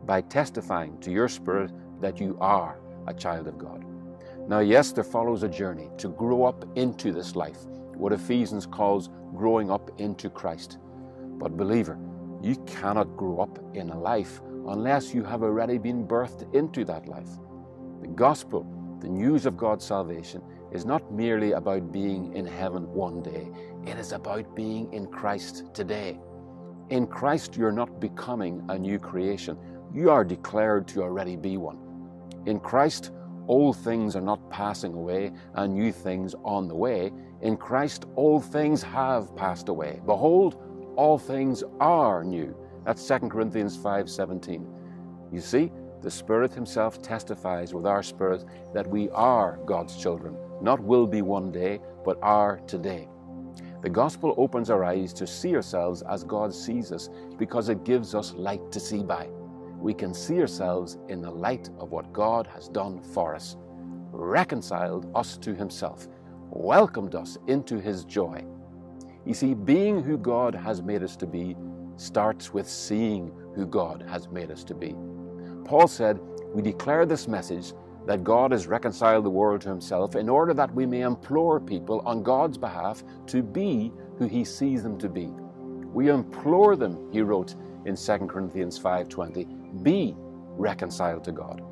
By 0.07 0.21
testifying 0.21 1.01
to 1.01 1.11
your 1.11 1.27
spirit 1.27 1.73
that 2.01 2.21
you 2.21 2.39
are 2.41 2.79
a 3.07 3.15
child 3.15 3.47
of 3.47 3.59
God. 3.59 3.85
Now, 4.47 4.61
yes, 4.61 4.93
there 4.93 5.05
follows 5.05 5.43
a 5.43 5.49
journey 5.49 5.91
to 5.99 6.09
grow 6.09 6.45
up 6.45 6.65
into 6.77 7.13
this 7.13 7.35
life, 7.35 7.65
what 7.97 8.13
Ephesians 8.13 8.67
calls 8.67 9.09
growing 9.35 9.71
up 9.71 9.91
into 9.99 10.29
Christ. 10.29 10.79
But, 11.39 11.57
believer, 11.57 11.99
you 12.43 12.57
cannot 12.67 13.17
grow 13.17 13.39
up 13.41 13.59
in 13.75 13.89
a 13.89 13.99
life 13.99 14.43
unless 14.69 15.15
you 15.15 15.25
have 15.25 15.43
already 15.43 15.79
been 15.79 16.07
birthed 16.07 16.53
into 16.55 16.85
that 16.85 17.09
life. 17.09 17.31
The 18.03 18.09
gospel, 18.09 18.67
the 19.01 19.09
news 19.09 19.47
of 19.47 19.57
God's 19.57 19.85
salvation, 19.85 20.43
is 20.73 20.85
not 20.85 21.11
merely 21.13 21.53
about 21.53 21.91
being 21.93 22.35
in 22.35 22.47
heaven 22.47 22.93
one 22.93 23.23
day, 23.23 23.49
it 23.87 23.97
is 23.97 24.13
about 24.13 24.55
being 24.55 24.93
in 24.93 25.07
Christ 25.07 25.73
today. 25.73 26.19
In 26.91 27.07
Christ, 27.07 27.57
you're 27.57 27.73
not 27.73 28.01
becoming 28.01 28.63
a 28.69 28.79
new 28.79 28.99
creation, 28.99 29.57
you 29.95 30.11
are 30.11 30.25
declared 30.25 30.87
to 30.89 31.03
already 31.03 31.37
be 31.37 31.57
one. 31.57 31.79
In 32.47 32.61
Christ, 32.61 33.11
old 33.49 33.77
things 33.79 34.17
are 34.17 34.21
not 34.21 34.51
passing 34.51 34.93
away 34.93 35.33
and 35.55 35.75
new 35.75 35.93
things 35.93 36.35
on 36.45 36.69
the 36.69 36.75
way. 36.75 37.11
In 37.41 37.57
Christ, 37.57 38.05
all 38.17 38.41
things 38.41 38.83
have 38.83 39.35
passed 39.35 39.69
away. 39.69 40.01
Behold, 40.05 40.57
all 40.97 41.19
things 41.19 41.65
are 41.81 42.23
new. 42.23 42.55
That's 42.85 43.03
2 43.03 43.31
Corinthians 43.31 43.77
5:17. 43.77 44.67
You 45.33 45.41
see, 45.41 45.73
the 46.03 46.11
Spirit 46.11 46.53
himself 46.53 47.01
testifies 47.01 47.73
with 47.73 47.87
our 47.87 48.03
spirit 48.03 48.45
that 48.75 48.87
we 48.87 49.09
are 49.11 49.59
God's 49.65 49.97
children, 49.97 50.37
not 50.61 50.81
will 50.81 51.07
be 51.07 51.23
one 51.23 51.51
day, 51.51 51.81
but 52.05 52.19
are 52.21 52.61
today. 52.67 53.09
The 53.81 53.89
gospel 53.89 54.35
opens 54.37 54.69
our 54.69 54.85
eyes 54.85 55.13
to 55.15 55.27
see 55.27 55.57
ourselves 55.57 56.03
as 56.03 56.25
God 56.25 56.53
sees 56.53 56.93
us 56.93 57.09
because 57.39 57.71
it 57.71 57.85
gives 57.85 58.15
us 58.15 58.35
light 58.35 58.71
to 58.73 58.81
see 58.81 59.03
by. 59.03 59.29
We 59.85 59.93
can 59.93 60.15
see 60.15 60.41
ourselves 60.41 60.97
in 61.11 61.21
the 61.21 61.31
light 61.31 61.69
of 61.79 61.91
what 61.91 62.11
God 62.11 62.47
has 62.47 62.69
done 62.71 63.03
for 63.03 63.35
us, 63.35 63.59
reconciled 64.13 65.11
us 65.15 65.37
to 65.37 65.55
Himself, 65.55 66.09
welcomed 66.49 67.15
us 67.15 67.37
into 67.49 67.79
His 67.79 68.07
joy. 68.07 68.47
You 69.27 69.35
see, 69.35 69.53
being 69.53 70.03
who 70.03 70.17
God 70.17 70.55
has 70.55 70.81
made 70.81 71.03
us 71.03 71.17
to 71.17 71.27
be 71.27 71.55
starts 71.97 72.51
with 72.55 72.67
seeing 72.67 73.31
who 73.55 73.67
God 73.67 74.03
has 74.09 74.27
made 74.31 74.51
us 74.51 74.65
to 74.65 74.75
be. 74.75 74.97
Paul 75.67 75.87
said, 75.87 76.19
We 76.55 76.63
declare 76.63 77.05
this 77.05 77.29
message 77.29 77.75
that 78.07 78.25
God 78.25 78.53
has 78.53 78.67
reconciled 78.67 79.27
the 79.27 79.31
world 79.31 79.61
to 79.61 79.69
himself 79.69 80.17
in 80.17 80.31
order 80.31 80.55
that 80.55 80.75
we 80.75 80.87
may 80.87 81.03
implore 81.03 81.61
people 81.61 82.01
on 82.07 82.23
God's 82.23 82.57
behalf 82.57 83.05
to 83.27 83.43
be 83.43 83.93
who 84.17 84.29
he 84.29 84.45
sees 84.47 84.83
them 84.83 84.97
to 84.97 85.11
be. 85.11 85.27
We 85.93 86.09
implore 86.09 86.75
them, 86.75 87.13
he 87.13 87.21
wrote 87.21 87.55
in 87.85 87.97
2 87.97 88.29
Corinthians 88.29 88.79
5:20, 88.79 89.64
be 89.83 90.15
reconciled 90.17 91.25
to 91.25 91.33
God. 91.33 91.63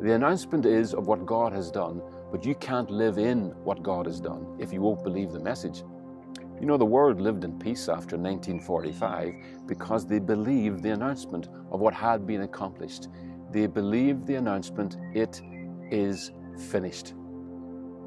The 0.00 0.14
announcement 0.14 0.64
is 0.64 0.94
of 0.94 1.06
what 1.06 1.26
God 1.26 1.52
has 1.52 1.70
done, 1.70 2.00
but 2.30 2.44
you 2.44 2.54
can't 2.54 2.90
live 2.90 3.18
in 3.18 3.50
what 3.64 3.82
God 3.82 4.06
has 4.06 4.20
done 4.20 4.56
if 4.58 4.72
you 4.72 4.80
won't 4.80 5.02
believe 5.02 5.32
the 5.32 5.40
message. 5.40 5.82
You 6.60 6.66
know, 6.66 6.76
the 6.76 6.84
world 6.84 7.20
lived 7.20 7.44
in 7.44 7.58
peace 7.58 7.88
after 7.88 8.16
1945 8.16 9.34
because 9.66 10.06
they 10.06 10.18
believed 10.18 10.82
the 10.82 10.90
announcement 10.90 11.48
of 11.70 11.80
what 11.80 11.94
had 11.94 12.26
been 12.26 12.42
accomplished. 12.42 13.08
They 13.52 13.66
believed 13.66 14.26
the 14.26 14.36
announcement, 14.36 14.96
it 15.14 15.40
is 15.90 16.32
finished. 16.70 17.14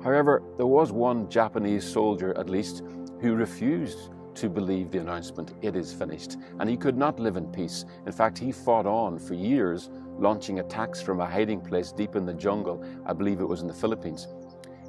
However, 0.04 0.42
there 0.58 0.68
was 0.68 0.92
one 0.92 1.30
Japanese 1.30 1.86
soldier, 1.86 2.38
at 2.38 2.50
least, 2.50 2.84
who 3.22 3.36
refused 3.36 4.10
to 4.36 4.50
believe 4.50 4.92
the 4.92 5.00
announcement, 5.00 5.54
it 5.62 5.76
is 5.76 5.94
finished, 5.94 6.38
and 6.60 6.70
he 6.70 6.78
could 6.78 6.98
not 6.98 7.20
live 7.20 7.38
in 7.38 7.46
peace. 7.52 7.86
In 8.06 8.12
fact, 8.12 8.38
he 8.38 8.52
fought 8.52 8.86
on 8.86 9.20
for 9.20 9.34
years, 9.34 9.90
launching 10.18 10.60
attacks 10.60 11.02
from 11.02 11.20
a 11.20 11.26
hiding 11.26 11.62
place 11.62 11.92
deep 11.92 12.16
in 12.16 12.26
the 12.26 12.34
jungle. 12.34 12.84
I 13.06 13.14
believe 13.14 13.40
it 13.40 13.48
was 13.48 13.62
in 13.62 13.68
the 13.68 13.74
Philippines. 13.74 14.28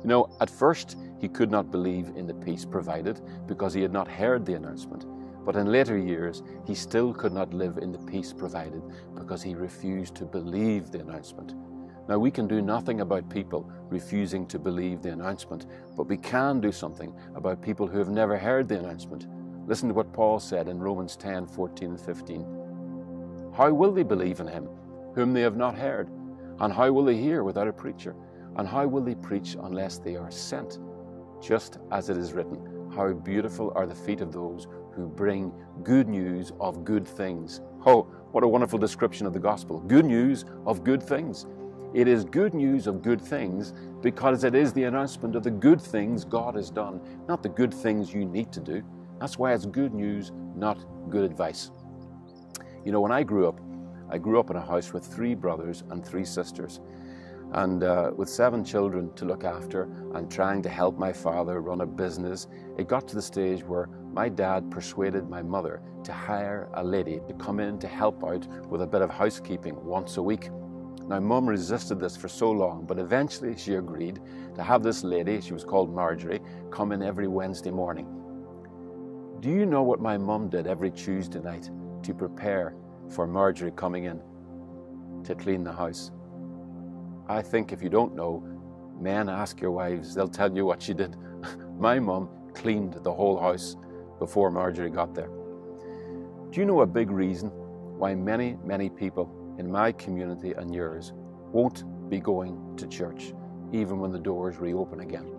You 0.03 0.09
know, 0.09 0.37
at 0.41 0.51
first, 0.51 0.97
he 1.21 1.29
could 1.29 1.51
not 1.51 1.71
believe 1.71 2.09
in 2.17 2.27
the 2.27 2.35
peace 2.35 2.65
provided 2.65 3.21
because 3.47 3.73
he 3.73 3.83
had 3.83 3.93
not 3.93 4.09
heard 4.09 4.45
the 4.45 4.55
announcement. 4.55 5.07
But 5.45 5.57
in 5.57 5.73
later 5.73 5.99
years, 5.99 6.43
he 6.67 6.75
still 6.75 7.13
could 7.13 7.33
not 7.33 7.53
live 7.53 7.79
in 7.79 7.93
the 7.93 7.99
peace 7.99 8.33
provided 8.33 8.83
because 9.15 9.43
he 9.43 9.55
refused 9.55 10.15
to 10.17 10.25
believe 10.25 10.91
the 10.91 11.01
announcement. 11.01 11.55
Now, 12.09 12.19
we 12.19 12.33
can 12.33 12.49
do 12.49 12.61
nothing 12.61 13.01
about 13.01 13.31
people 13.31 13.71
refusing 13.89 14.47
to 14.49 14.59
believe 14.59 15.03
the 15.03 15.13
announcement, 15.13 15.67
but 15.97 16.09
we 16.09 16.17
can 16.17 16.61
do 16.61 16.73
something 16.73 17.15
about 17.37 17.63
people 17.63 17.87
who 17.87 17.99
have 17.99 18.09
never 18.09 18.37
heard 18.37 18.69
the 18.69 18.79
announcement. 18.79 19.29
Listen 19.67 19.89
to 19.89 19.95
what 19.95 20.13
Paul 20.13 20.41
said 20.41 20.69
in 20.69 20.81
Romans 20.81 21.17
10 21.17 21.47
14 21.47 21.91
and 21.91 22.01
15. 22.01 23.53
How 23.55 23.73
will 23.73 23.93
they 23.93 24.03
believe 24.03 24.41
in 24.41 24.47
him 24.47 24.69
whom 25.15 25.33
they 25.33 25.43
have 25.43 25.57
not 25.57 25.77
heard? 25.77 26.09
And 26.61 26.73
how 26.73 26.91
will 26.93 27.05
they 27.05 27.17
hear 27.17 27.45
without 27.45 27.69
a 27.69 27.73
preacher? 27.73 28.15
And 28.57 28.69
how 28.69 28.87
will 28.87 29.03
they 29.03 29.15
preach 29.15 29.57
unless 29.61 29.99
they 29.99 30.17
are 30.17 30.31
sent? 30.31 30.79
Just 31.41 31.79
as 31.91 32.09
it 32.09 32.17
is 32.17 32.33
written, 32.33 32.91
How 32.95 33.13
beautiful 33.13 33.73
are 33.75 33.87
the 33.87 33.95
feet 33.95 34.21
of 34.21 34.33
those 34.33 34.67
who 34.95 35.07
bring 35.07 35.53
good 35.83 36.09
news 36.09 36.53
of 36.61 36.85
good 36.85 37.07
things. 37.07 37.61
Oh, 37.87 38.03
what 38.33 38.45
a 38.45 38.49
wonderful 38.49 38.79
description 38.79 39.27
of 39.27 39.33
the 39.33 39.39
gospel. 39.39 39.81
Good 39.81 40.05
news 40.05 40.45
of 40.67 40.85
good 40.85 41.03
things. 41.03 41.47
It 41.95 42.09
is 42.09 42.25
good 42.25 42.55
news 42.55 42.87
of 42.87 43.03
good 43.03 43.21
things 43.21 43.75
because 44.01 44.45
it 44.45 44.55
is 44.55 44.73
the 44.73 44.85
announcement 44.85 45.37
of 45.37 45.43
the 45.43 45.51
good 45.51 45.81
things 45.81 46.25
God 46.25 46.55
has 46.55 46.71
done, 46.71 47.01
not 47.29 47.43
the 47.43 47.49
good 47.49 47.73
things 47.73 48.15
you 48.15 48.25
need 48.25 48.51
to 48.53 48.61
do. 48.61 48.83
That's 49.23 49.39
why 49.39 49.55
it's 49.55 49.67
good 49.67 49.95
news, 49.95 50.33
not 50.57 50.85
good 51.09 51.23
advice. 51.23 51.71
You 52.85 52.91
know, 52.91 53.01
when 53.01 53.13
I 53.13 53.23
grew 53.23 53.47
up, 53.47 53.61
I 54.11 54.19
grew 54.19 54.41
up 54.41 54.51
in 54.51 54.57
a 54.57 54.61
house 54.61 54.93
with 54.93 55.07
three 55.07 55.37
brothers 55.37 55.85
and 55.91 56.05
three 56.05 56.25
sisters 56.25 56.81
and 57.53 57.85
uh, 57.85 58.11
with 58.17 58.29
seven 58.29 58.65
children 58.65 59.15
to 59.15 59.25
look 59.25 59.45
after 59.45 59.85
and 60.17 60.29
trying 60.29 60.61
to 60.63 60.69
help 60.69 60.99
my 60.99 61.13
father 61.13 61.61
run 61.61 61.83
a 61.83 61.87
business, 61.87 62.49
it 62.77 62.89
got 62.89 63.07
to 63.07 63.15
the 63.15 63.23
stage 63.23 63.63
where 63.63 63.89
my 64.13 64.29
dad 64.29 64.69
persuaded 64.73 65.31
my 65.31 65.41
mother 65.41 65.81
to 66.03 66.13
hire 66.13 66.69
a 66.75 66.83
lady 66.83 67.21
to 67.29 67.35
come 67.35 67.61
in 67.61 67.79
to 67.79 67.87
help 67.87 68.25
out 68.25 68.45
with 68.67 68.83
a 68.83 68.87
bit 68.89 69.03
of 69.03 69.11
housekeeping 69.11 69.85
once 69.85 70.17
a 70.17 70.23
week. 70.23 70.51
Now, 71.07 71.21
mum 71.21 71.49
resisted 71.49 72.01
this 72.01 72.17
for 72.17 72.27
so 72.27 72.51
long, 72.51 72.87
but 72.87 72.99
eventually 72.99 73.57
she 73.57 73.75
agreed 73.75 74.19
to 74.57 74.65
have 74.65 74.83
this 74.83 75.05
lady, 75.05 75.41
she 75.41 75.53
was 75.53 75.63
called 75.63 75.95
Marjorie, 75.95 76.41
come 76.73 76.91
in 76.91 77.05
every 77.05 77.29
Wednesday 77.29 77.71
morning. 77.71 78.22
Do 79.43 79.51
you 79.51 79.67
know 79.67 79.83
what 79.83 80.01
my 80.01 80.17
mum 80.17 80.51
did 80.51 80.69
every 80.69 80.93
Tuesday 80.93 81.41
night 81.41 81.69
to 82.05 82.15
prepare 82.15 82.77
for 83.11 83.27
Marjorie 83.27 83.73
coming 83.73 84.05
in 84.05 84.21
to 85.25 85.35
clean 85.35 85.65
the 85.65 85.73
house? 85.73 86.13
I 87.29 87.43
think 87.43 87.73
if 87.73 87.83
you 87.83 87.89
don't 87.89 88.15
know, 88.15 88.41
men 89.01 89.29
ask 89.29 89.61
your 89.61 89.73
wives, 89.73 90.15
they'll 90.15 90.29
tell 90.29 90.55
you 90.57 90.65
what 90.65 90.81
she 90.81 90.95
did. 90.95 91.17
My 91.77 91.99
mum 91.99 92.29
cleaned 92.55 92.95
the 93.03 93.13
whole 93.13 93.37
house 93.37 93.75
before 94.21 94.53
Marjorie 94.53 94.91
got 94.91 95.13
there. 95.13 95.31
Do 96.51 96.61
you 96.61 96.65
know 96.65 96.83
a 96.83 96.87
big 96.87 97.11
reason 97.11 97.49
why 97.99 98.15
many, 98.15 98.57
many 98.65 98.89
people 98.91 99.57
in 99.59 99.69
my 99.69 99.91
community 99.91 100.53
and 100.53 100.73
yours 100.73 101.15
won't 101.51 101.83
be 102.09 102.21
going 102.21 102.77
to 102.77 102.87
church 102.87 103.35
even 103.73 103.99
when 103.99 104.13
the 104.13 104.21
doors 104.21 104.59
reopen 104.59 105.01
again? 105.01 105.35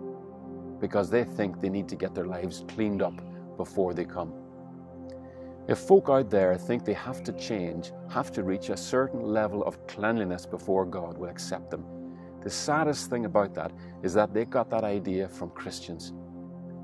Because 0.78 1.08
they 1.08 1.24
think 1.24 1.62
they 1.62 1.70
need 1.70 1.88
to 1.88 1.96
get 1.96 2.14
their 2.14 2.26
lives 2.26 2.66
cleaned 2.68 3.00
up 3.00 3.18
before 3.56 3.94
they 3.94 4.04
come. 4.04 4.32
If 5.66 5.78
folk 5.78 6.08
out 6.10 6.28
there 6.28 6.56
think 6.56 6.84
they 6.84 6.92
have 6.92 7.22
to 7.24 7.32
change, 7.32 7.92
have 8.10 8.30
to 8.32 8.42
reach 8.42 8.68
a 8.68 8.76
certain 8.76 9.22
level 9.22 9.64
of 9.64 9.86
cleanliness 9.86 10.44
before 10.44 10.84
God 10.84 11.16
will 11.16 11.30
accept 11.30 11.70
them, 11.70 11.84
the 12.42 12.50
saddest 12.50 13.08
thing 13.08 13.24
about 13.24 13.54
that 13.54 13.72
is 14.02 14.12
that 14.12 14.34
they 14.34 14.44
got 14.44 14.68
that 14.68 14.84
idea 14.84 15.26
from 15.26 15.48
Christians. 15.50 16.12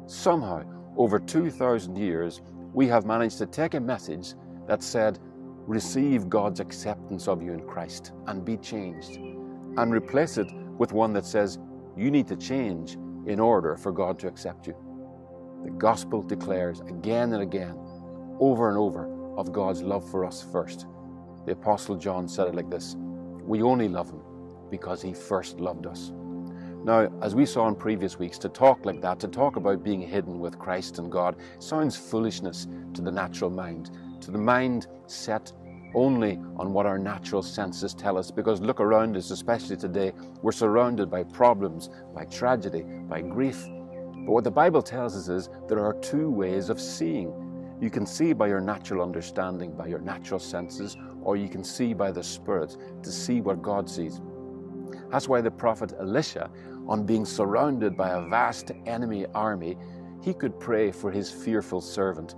Somehow, 0.07 0.65
over 0.97 1.19
2,000 1.19 1.97
years, 1.97 2.41
we 2.73 2.89
have 2.89 3.05
managed 3.05 3.37
to 3.39 3.47
take 3.47 3.75
a 3.75 3.81
message 3.81 4.35
that 4.67 4.83
said, 4.83 5.19
receive 5.67 6.31
God's 6.31 6.61
acceptance 6.61 7.29
of 7.29 7.43
you 7.43 7.53
in 7.53 7.61
Christ 7.67 8.13
and 8.27 8.45
be 8.45 8.57
changed, 8.57 9.17
and 9.17 9.93
replace 9.93 10.39
it 10.39 10.51
with 10.79 10.93
one 10.93 11.13
that 11.13 11.27
says, 11.27 11.59
you 11.97 12.11
need 12.11 12.27
to 12.29 12.37
change 12.37 12.95
in 13.27 13.39
order 13.39 13.77
for 13.77 13.93
God 13.93 14.19
to 14.21 14.29
accept 14.29 14.67
you. 14.67 14.75
The 15.65 15.71
gospel 15.71 16.23
declares 16.23 16.81
again 16.81 17.33
and 17.33 17.43
again, 17.43 17.79
over 18.39 18.69
and 18.69 18.79
over, 18.79 19.09
of 19.37 19.53
God's 19.53 19.83
love 19.83 20.09
for 20.11 20.25
us 20.25 20.43
first. 20.43 20.87
The 21.47 21.53
Apostle 21.53 21.97
John 21.97 22.29
said 22.29 22.49
it 22.49 22.55
like 22.55 22.71
this 22.71 22.97
We 23.43 23.63
only 23.63 23.89
love 23.89 24.11
Him 24.11 24.23
because 24.71 25.03
He 25.03 25.13
first 25.13 25.61
loved 25.61 25.87
us. 25.87 26.13
Now, 26.83 27.11
as 27.21 27.35
we 27.35 27.45
saw 27.45 27.69
in 27.69 27.75
previous 27.75 28.19
weeks, 28.19 28.39
to 28.39 28.49
talk 28.49 28.87
like 28.87 29.03
that, 29.03 29.21
to 29.21 29.29
talk 29.29 29.57
about 29.57 29.85
being 29.85 30.01
hidden 30.01 30.41
with 30.41 30.59
Christ 30.59 30.99
and 30.99 31.13
God, 31.13 31.37
sounds 31.59 31.97
foolishness 31.97 32.67
to 32.95 33.03
the 33.03 33.13
natural 33.13 33.51
mind, 33.51 33.91
to 34.23 34.31
the 34.31 34.39
mind 34.39 34.87
set 35.07 35.53
only 35.95 36.39
on 36.57 36.73
what 36.73 36.87
our 36.87 36.99
natural 36.99 37.43
senses 37.43 37.93
tell 37.93 38.17
us. 38.17 38.31
Because 38.31 38.61
look 38.61 38.81
around 38.81 39.17
us, 39.17 39.31
especially 39.31 39.77
today, 39.77 40.13
we're 40.41 40.53
surrounded 40.53 41.11
by 41.11 41.25
problems, 41.25 41.91
by 42.15 42.25
tragedy, 42.25 42.83
by 42.83 43.21
grief. 43.21 43.67
But 44.31 44.35
what 44.35 44.45
the 44.45 44.51
Bible 44.53 44.81
tells 44.81 45.17
us 45.17 45.29
is 45.29 45.49
there 45.67 45.85
are 45.85 45.93
two 45.95 46.31
ways 46.31 46.71
of 46.71 46.81
seeing. 46.81 47.35
You 47.81 47.91
can 47.91 48.07
see 48.07 48.33
by 48.33 48.47
your 48.47 48.61
natural 48.61 49.03
understanding, 49.03 49.73
by 49.73 49.89
your 49.89 49.99
natural 49.99 50.39
senses, 50.39 50.97
or 51.21 51.37
you 51.37 51.49
can 51.49 51.65
see 51.65 51.95
by 51.95 52.13
the 52.13 52.23
Spirit 52.23 52.77
to 53.03 53.11
see 53.11 53.41
what 53.41 53.61
God 53.61 53.91
sees. 53.91 54.21
That's 55.11 55.27
why 55.29 55.41
the 55.41 55.51
prophet 55.51 55.95
Elisha, 55.99 56.49
on 56.87 57.05
being 57.05 57.25
surrounded 57.25 57.97
by 57.97 58.11
a 58.11 58.21
vast 58.21 58.71
enemy 58.87 59.27
army, 59.35 59.77
he 60.23 60.33
could 60.33 60.61
pray 60.61 60.93
for 60.93 61.11
his 61.11 61.33
fearful 61.33 61.81
servant 61.81 62.37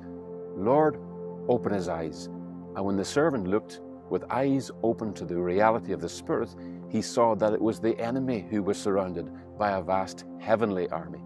Lord, 0.57 0.99
open 1.47 1.75
his 1.75 1.89
eyes. 1.89 2.31
And 2.75 2.87
when 2.87 2.97
the 2.97 3.05
servant 3.05 3.47
looked 3.49 3.83
with 4.09 4.25
eyes 4.31 4.71
open 4.83 5.13
to 5.13 5.27
the 5.27 5.37
reality 5.37 5.93
of 5.93 6.01
the 6.01 6.09
Spirit, 6.09 6.57
he 6.89 7.03
saw 7.03 7.35
that 7.35 7.53
it 7.53 7.61
was 7.61 7.81
the 7.81 8.01
enemy 8.01 8.47
who 8.49 8.63
was 8.63 8.79
surrounded 8.79 9.31
by 9.59 9.73
a 9.73 9.83
vast 9.83 10.25
heavenly 10.41 10.89
army. 10.89 11.21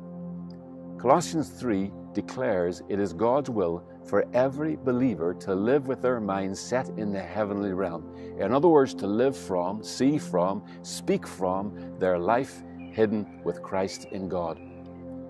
Colossians 1.07 1.51
3 1.51 1.93
declares 2.15 2.83
it 2.89 2.99
is 2.99 3.13
God's 3.13 3.49
will 3.49 3.85
for 4.07 4.27
every 4.35 4.75
believer 4.75 5.35
to 5.35 5.55
live 5.55 5.87
with 5.87 6.03
their 6.03 6.19
minds 6.19 6.59
set 6.59 6.89
in 6.99 7.13
the 7.13 7.23
heavenly 7.23 7.73
realm. 7.73 8.13
In 8.41 8.53
other 8.53 8.67
words, 8.67 8.93
to 8.95 9.07
live 9.07 9.37
from, 9.37 9.85
see 9.85 10.19
from, 10.19 10.65
speak 10.83 11.25
from 11.25 11.97
their 12.01 12.19
life 12.19 12.61
hidden 12.91 13.41
with 13.45 13.63
Christ 13.63 14.07
in 14.11 14.29
God. 14.29 14.59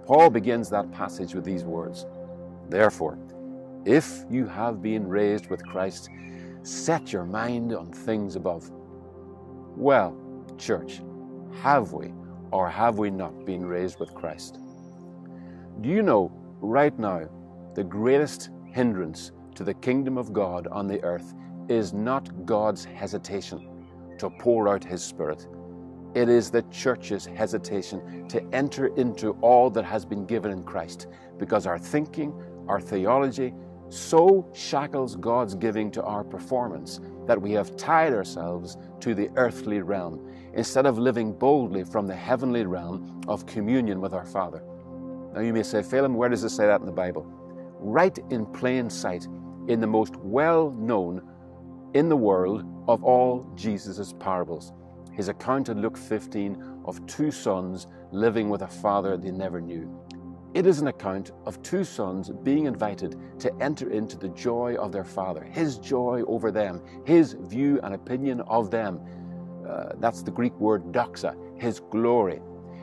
Paul 0.07 0.31
begins 0.31 0.71
that 0.71 0.91
passage 0.93 1.35
with 1.35 1.45
these 1.45 1.65
words 1.65 2.07
Therefore, 2.71 3.19
if 3.85 4.25
you 4.31 4.47
have 4.47 4.81
been 4.81 5.07
raised 5.07 5.51
with 5.51 5.63
Christ, 5.67 6.09
set 6.63 7.13
your 7.13 7.27
mind 7.27 7.75
on 7.75 7.93
things 7.93 8.35
above. 8.35 8.71
Well, 9.77 10.17
church, 10.57 11.03
have 11.61 11.93
we 11.93 12.15
or 12.51 12.67
have 12.67 12.97
we 12.97 13.11
not 13.11 13.45
been 13.45 13.67
raised 13.67 14.01
with 14.01 14.15
Christ? 14.15 14.59
Do 15.83 15.91
you 15.91 16.03
know 16.03 16.33
right 16.63 16.99
now 16.99 17.29
the 17.75 17.85
greatest 17.85 18.49
hindrance 18.73 19.33
to 19.57 19.63
the 19.63 19.75
kingdom 19.75 20.17
of 20.17 20.33
God 20.33 20.67
on 20.69 20.87
the 20.87 21.03
earth 21.03 21.35
is 21.69 21.93
not 21.93 22.47
God's 22.47 22.83
hesitation 22.83 23.85
to 24.19 24.31
pour 24.31 24.69
out 24.69 24.83
His 24.83 25.05
Spirit. 25.05 25.47
It 26.15 26.31
is 26.31 26.51
the 26.51 26.63
church's 26.71 27.27
hesitation 27.27 28.27
to 28.29 28.43
enter 28.55 28.87
into 28.97 29.33
all 29.43 29.69
that 29.69 29.85
has 29.85 30.07
been 30.07 30.25
given 30.25 30.51
in 30.51 30.65
Christ 30.65 31.09
because 31.39 31.67
our 31.67 31.79
thinking, 31.79 32.33
our 32.69 32.81
theology, 32.81 33.53
so 33.91 34.51
shackles 34.55 35.15
God's 35.17 35.55
giving 35.55 35.91
to 35.91 36.03
our 36.03 36.25
performance 36.25 37.01
that 37.27 37.41
we 37.41 37.53
have 37.53 37.77
tied 37.77 38.15
ourselves 38.15 38.79
to 39.01 39.15
the 39.15 39.29
earthly 39.37 39.83
realm 39.83 40.27
instead 40.55 40.87
of 40.87 40.99
living 40.99 41.35
boldly 41.35 41.85
from 41.85 42.07
the 42.07 42.17
heavenly 42.17 42.65
realm 42.65 43.21
of 43.29 43.45
communion 43.45 44.01
with 44.01 44.15
our 44.15 44.25
Father. 44.25 44.63
Now 45.37 45.43
you 45.43 45.53
may 45.53 45.63
say, 45.63 45.83
Phelim, 45.83 46.15
where 46.15 46.31
does 46.31 46.45
it 46.45 46.49
say 46.49 46.65
that 46.65 46.81
in 46.81 46.87
the 46.87 46.93
Bible? 46.93 47.27
Right 47.79 48.19
in 48.31 48.47
plain 48.47 48.89
sight, 48.89 49.29
in 49.69 49.81
the 49.81 49.87
most 49.87 50.17
well 50.17 50.71
known 50.71 51.21
in 51.93 52.09
the 52.09 52.17
world 52.17 52.65
of 52.89 53.05
all 53.05 53.47
Jesus' 53.55 54.15
parables. 54.19 54.73
His 55.13 55.29
account 55.29 55.69
in 55.69 55.83
Luke 55.83 55.99
15 55.99 56.81
of 56.87 57.05
two 57.07 57.31
sons 57.31 57.87
living 58.13 58.49
with 58.49 58.63
a 58.63 58.67
father 58.67 59.19
they 59.19 59.31
never 59.31 59.61
knew. 59.61 59.95
It 60.55 60.67
is 60.67 60.81
an 60.81 60.87
account 60.87 61.33
of 61.45 61.63
two 61.63 61.85
sons 61.85 62.31
being 62.43 62.65
invited 62.65 63.21
to 63.41 63.55
enter 63.61 63.91
into 63.91 64.17
the 64.17 64.29
joy 64.29 64.77
of 64.77 64.91
their 64.91 65.05
father, 65.05 65.45
his 65.45 65.77
joy 65.77 66.23
over 66.27 66.51
them, 66.51 66.81
his 67.05 67.35
view 67.41 67.79
and 67.83 67.93
opinion 67.93 68.41
of 68.43 68.71
them. 68.71 69.01
Uh, 69.69 69.91
that's 69.99 70.23
the 70.23 70.31
Greek 70.31 70.59
word 70.59 70.93
doxa, 70.93 71.37
his 71.61 71.81
glory. 71.91 72.41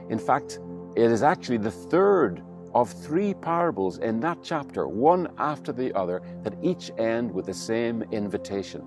In 0.10 0.20
fact, 0.20 0.60
it 0.96 1.12
is 1.12 1.24
actually 1.24 1.58
the 1.58 1.72
third 1.72 2.44
of 2.74 2.92
three 2.92 3.34
parables 3.34 4.00
in 4.00 4.20
that 4.22 4.40
chapter, 4.44 4.88
one 4.88 5.28
after 5.38 5.72
the 5.72 5.94
other, 5.94 6.22
that 6.44 6.56
each 6.62 6.92
end 6.98 7.32
with 7.32 7.46
the 7.46 7.54
same 7.54 8.04
invitation 8.12 8.84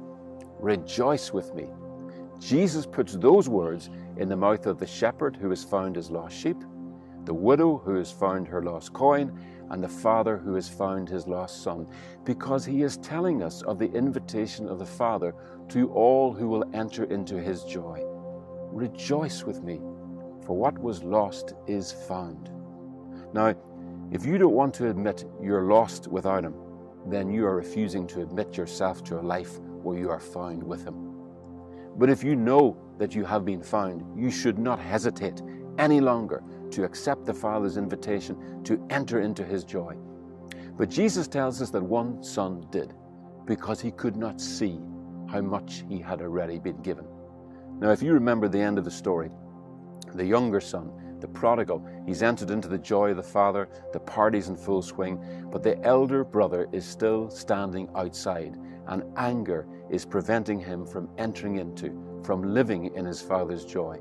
Rejoice 0.58 1.32
with 1.32 1.54
me. 1.54 1.68
Jesus 2.38 2.86
puts 2.86 3.14
those 3.14 3.48
words 3.48 3.90
in 4.16 4.28
the 4.28 4.36
mouth 4.36 4.66
of 4.66 4.78
the 4.78 4.86
shepherd 4.86 5.36
who 5.36 5.50
has 5.50 5.62
found 5.62 5.96
his 5.96 6.10
lost 6.10 6.36
sheep, 6.36 6.56
the 7.24 7.34
widow 7.34 7.76
who 7.76 7.96
has 7.96 8.10
found 8.10 8.48
her 8.48 8.62
lost 8.62 8.92
coin, 8.94 9.38
and 9.70 9.82
the 9.82 9.88
father 9.88 10.38
who 10.38 10.54
has 10.54 10.68
found 10.68 11.08
his 11.08 11.26
lost 11.26 11.62
son, 11.62 11.86
because 12.24 12.64
he 12.64 12.82
is 12.82 12.96
telling 12.98 13.42
us 13.42 13.62
of 13.62 13.78
the 13.78 13.92
invitation 13.92 14.68
of 14.68 14.78
the 14.78 14.86
Father 14.86 15.34
to 15.68 15.90
all 15.92 16.32
who 16.32 16.48
will 16.48 16.64
enter 16.72 17.04
into 17.04 17.40
his 17.40 17.64
joy. 17.64 18.00
Rejoice 18.70 19.44
with 19.44 19.62
me 19.62 19.80
for 20.46 20.56
what 20.56 20.78
was 20.78 21.02
lost 21.02 21.54
is 21.66 21.90
found. 21.90 22.50
Now, 23.34 23.54
if 24.12 24.24
you 24.24 24.38
don't 24.38 24.54
want 24.54 24.72
to 24.74 24.88
admit 24.88 25.24
you're 25.42 25.64
lost 25.64 26.06
without 26.06 26.44
Him, 26.44 26.54
then 27.06 27.28
you 27.30 27.44
are 27.44 27.56
refusing 27.56 28.06
to 28.08 28.22
admit 28.22 28.56
yourself 28.56 29.02
to 29.04 29.18
a 29.18 29.22
life 29.22 29.58
where 29.58 29.98
you 29.98 30.08
are 30.08 30.20
found 30.20 30.62
with 30.62 30.84
Him. 30.84 30.94
But 31.96 32.10
if 32.10 32.22
you 32.22 32.36
know 32.36 32.76
that 32.98 33.14
you 33.14 33.24
have 33.24 33.44
been 33.44 33.62
found, 33.62 34.04
you 34.16 34.30
should 34.30 34.58
not 34.58 34.78
hesitate 34.78 35.42
any 35.78 36.00
longer 36.00 36.42
to 36.70 36.84
accept 36.84 37.26
the 37.26 37.34
Father's 37.34 37.76
invitation 37.76 38.62
to 38.64 38.84
enter 38.90 39.20
into 39.20 39.44
His 39.44 39.64
joy. 39.64 39.96
But 40.76 40.90
Jesus 40.90 41.26
tells 41.26 41.60
us 41.60 41.70
that 41.70 41.82
one 41.82 42.22
son 42.22 42.66
did 42.70 42.94
because 43.46 43.80
he 43.80 43.90
could 43.90 44.16
not 44.16 44.40
see 44.40 44.78
how 45.28 45.40
much 45.40 45.84
he 45.88 45.98
had 45.98 46.20
already 46.20 46.58
been 46.58 46.80
given. 46.82 47.06
Now, 47.78 47.90
if 47.90 48.02
you 48.02 48.12
remember 48.12 48.48
the 48.48 48.60
end 48.60 48.78
of 48.78 48.84
the 48.84 48.90
story, 48.90 49.30
the 50.16 50.24
younger 50.24 50.60
son, 50.60 50.90
the 51.20 51.28
prodigal, 51.28 51.86
he's 52.06 52.22
entered 52.22 52.50
into 52.50 52.68
the 52.68 52.78
joy 52.78 53.10
of 53.10 53.16
the 53.16 53.22
Father, 53.22 53.68
the 53.92 54.00
party's 54.00 54.48
in 54.48 54.56
full 54.56 54.82
swing, 54.82 55.18
but 55.50 55.62
the 55.62 55.80
elder 55.82 56.24
brother 56.24 56.68
is 56.72 56.84
still 56.84 57.30
standing 57.30 57.88
outside, 57.94 58.56
and 58.88 59.02
anger 59.16 59.66
is 59.90 60.04
preventing 60.04 60.60
him 60.60 60.86
from 60.86 61.08
entering 61.18 61.56
into, 61.56 62.20
from 62.24 62.42
living 62.54 62.94
in 62.94 63.04
his 63.04 63.20
Father's 63.22 63.64
joy. 63.64 63.98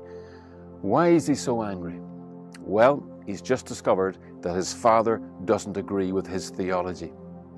Why 0.82 1.08
is 1.08 1.26
he 1.26 1.34
so 1.34 1.62
angry? 1.62 1.98
Well, 2.60 3.02
he's 3.24 3.42
just 3.42 3.66
discovered 3.66 4.18
that 4.42 4.54
his 4.54 4.72
father 4.72 5.22
doesn't 5.44 5.76
agree 5.76 6.12
with 6.12 6.26
his 6.26 6.50
theology, 6.50 7.12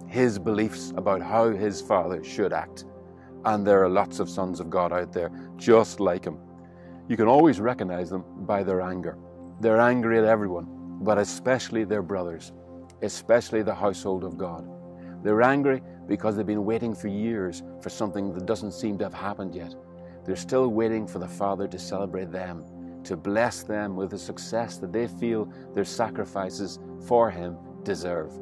his 0.07 0.38
beliefs 0.38 0.92
about 0.97 1.21
how 1.21 1.51
his 1.51 1.81
father 1.81 2.23
should 2.23 2.53
act. 2.53 2.85
And 3.44 3.66
there 3.66 3.83
are 3.83 3.88
lots 3.88 4.21
of 4.21 4.29
sons 4.29 4.61
of 4.61 4.71
God 4.71 4.92
out 4.92 5.12
there 5.12 5.31
just 5.57 6.01
like 6.01 6.25
him. 6.25 6.38
You 7.09 7.16
can 7.16 7.27
always 7.27 7.59
recognize 7.59 8.11
them 8.11 8.23
by 8.40 8.62
their 8.62 8.83
anger. 8.83 9.16
They're 9.61 9.81
angry 9.81 10.18
at 10.18 10.25
everyone, 10.25 10.66
but 11.01 11.16
especially 11.16 11.85
their 11.85 12.03
brothers, 12.03 12.53
especially 13.01 13.62
the 13.62 13.75
household 13.75 14.25
of 14.25 14.37
God. 14.37 14.68
They're 15.23 15.40
angry 15.40 15.83
because 16.07 16.37
they've 16.37 16.47
been 16.47 16.66
waiting 16.66 16.94
for 16.94 17.09
years 17.09 17.62
for 17.81 17.88
something 17.88 18.35
that 18.35 18.44
doesn't 18.44 18.73
seem 18.73 18.99
to 18.99 19.05
have 19.05 19.14
happened 19.14 19.55
yet. 19.55 19.75
They're 20.27 20.37
still 20.37 20.68
waiting 20.68 21.07
for 21.07 21.18
the 21.18 21.27
Father 21.27 21.66
to 21.66 21.79
celebrate 21.79 22.31
them, 22.31 22.64
to 23.05 23.16
bless 23.16 23.62
them 23.62 23.97
with 23.97 24.11
the 24.11 24.18
success 24.18 24.77
that 24.77 24.92
they 24.92 25.09
feel 25.09 25.51
their 25.75 25.87
sacrifices 25.87 26.79
for 27.07 27.31
Him 27.31 27.57
deserve. 27.85 28.33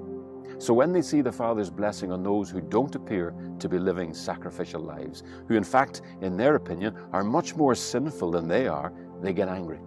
So 0.58 0.72
when 0.72 0.92
they 0.92 1.02
see 1.02 1.20
the 1.20 1.32
Father's 1.32 1.70
blessing 1.70 2.10
on 2.10 2.22
those 2.22 2.50
who 2.50 2.60
don't 2.60 2.94
appear 2.94 3.34
to 3.58 3.68
be 3.68 3.78
living 3.78 4.14
sacrificial 4.14 4.80
lives, 4.80 5.22
who 5.48 5.54
in 5.54 5.64
fact, 5.64 6.02
in 6.22 6.36
their 6.36 6.54
opinion, 6.54 6.96
are 7.12 7.24
much 7.24 7.54
more 7.56 7.74
sinful 7.74 8.30
than 8.30 8.48
they 8.48 8.66
are, 8.66 8.92
they 9.20 9.32
get 9.32 9.48
angry. 9.48 9.80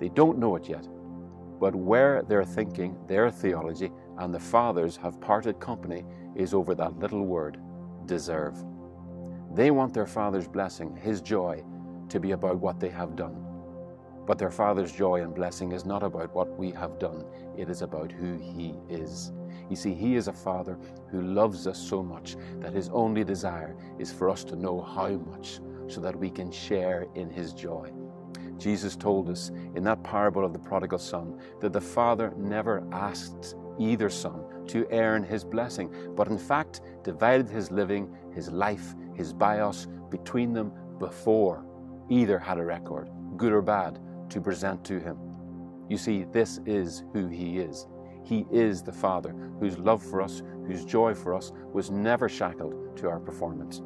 They 0.00 0.08
don't 0.08 0.38
know 0.38 0.56
it 0.56 0.68
yet, 0.68 0.88
but 1.60 1.74
where 1.74 2.22
their 2.22 2.44
thinking, 2.44 2.96
their 3.06 3.30
theology, 3.30 3.92
and 4.18 4.32
the 4.32 4.40
Father's 4.40 4.96
have 4.96 5.20
parted 5.20 5.60
company 5.60 6.04
is 6.34 6.54
over 6.54 6.74
that 6.74 6.98
little 6.98 7.26
word, 7.26 7.58
deserve. 8.06 8.56
They 9.54 9.70
want 9.70 9.92
their 9.94 10.06
Father's 10.06 10.48
blessing, 10.48 10.96
His 10.96 11.20
joy, 11.20 11.62
to 12.08 12.20
be 12.20 12.32
about 12.32 12.58
what 12.58 12.80
they 12.80 12.88
have 12.88 13.16
done. 13.16 13.36
But 14.26 14.38
their 14.38 14.50
Father's 14.50 14.92
joy 14.92 15.22
and 15.22 15.34
blessing 15.34 15.72
is 15.72 15.84
not 15.84 16.02
about 16.02 16.34
what 16.34 16.58
we 16.58 16.70
have 16.72 16.98
done, 16.98 17.24
it 17.56 17.68
is 17.68 17.82
about 17.82 18.10
who 18.10 18.36
He 18.38 18.74
is. 18.88 19.32
You 19.70 19.76
see, 19.76 19.94
He 19.94 20.16
is 20.16 20.28
a 20.28 20.32
Father 20.32 20.78
who 21.10 21.22
loves 21.22 21.66
us 21.66 21.78
so 21.78 22.02
much 22.02 22.36
that 22.60 22.72
His 22.72 22.88
only 22.90 23.24
desire 23.24 23.76
is 23.98 24.12
for 24.12 24.28
us 24.28 24.44
to 24.44 24.56
know 24.56 24.80
how 24.80 25.08
much 25.30 25.60
so 25.86 26.00
that 26.00 26.18
we 26.18 26.30
can 26.30 26.50
share 26.50 27.06
in 27.14 27.30
His 27.30 27.52
joy. 27.52 27.92
Jesus 28.58 28.96
told 28.96 29.28
us 29.28 29.50
in 29.74 29.84
that 29.84 30.02
parable 30.02 30.44
of 30.44 30.52
the 30.52 30.58
prodigal 30.58 30.98
son 30.98 31.40
that 31.60 31.72
the 31.72 31.80
Father 31.80 32.32
never 32.36 32.86
asked 32.92 33.56
either 33.78 34.08
son 34.08 34.44
to 34.68 34.86
earn 34.92 35.22
his 35.22 35.44
blessing, 35.44 35.92
but 36.16 36.28
in 36.28 36.38
fact 36.38 36.80
divided 37.02 37.48
his 37.48 37.70
living, 37.70 38.14
his 38.32 38.50
life, 38.50 38.94
his 39.14 39.32
bios 39.32 39.86
between 40.10 40.52
them 40.52 40.72
before 40.98 41.64
either 42.08 42.38
had 42.38 42.58
a 42.58 42.64
record, 42.64 43.10
good 43.36 43.52
or 43.52 43.62
bad, 43.62 43.98
to 44.28 44.40
present 44.40 44.84
to 44.84 44.98
him. 44.98 45.18
You 45.88 45.98
see, 45.98 46.24
this 46.24 46.60
is 46.66 47.04
who 47.12 47.28
he 47.28 47.58
is. 47.58 47.86
He 48.24 48.46
is 48.50 48.82
the 48.82 48.92
Father 48.92 49.34
whose 49.60 49.78
love 49.78 50.02
for 50.02 50.22
us, 50.22 50.42
whose 50.66 50.84
joy 50.84 51.14
for 51.14 51.34
us 51.34 51.52
was 51.72 51.90
never 51.90 52.28
shackled 52.28 52.96
to 52.96 53.08
our 53.08 53.20
performance. 53.20 53.82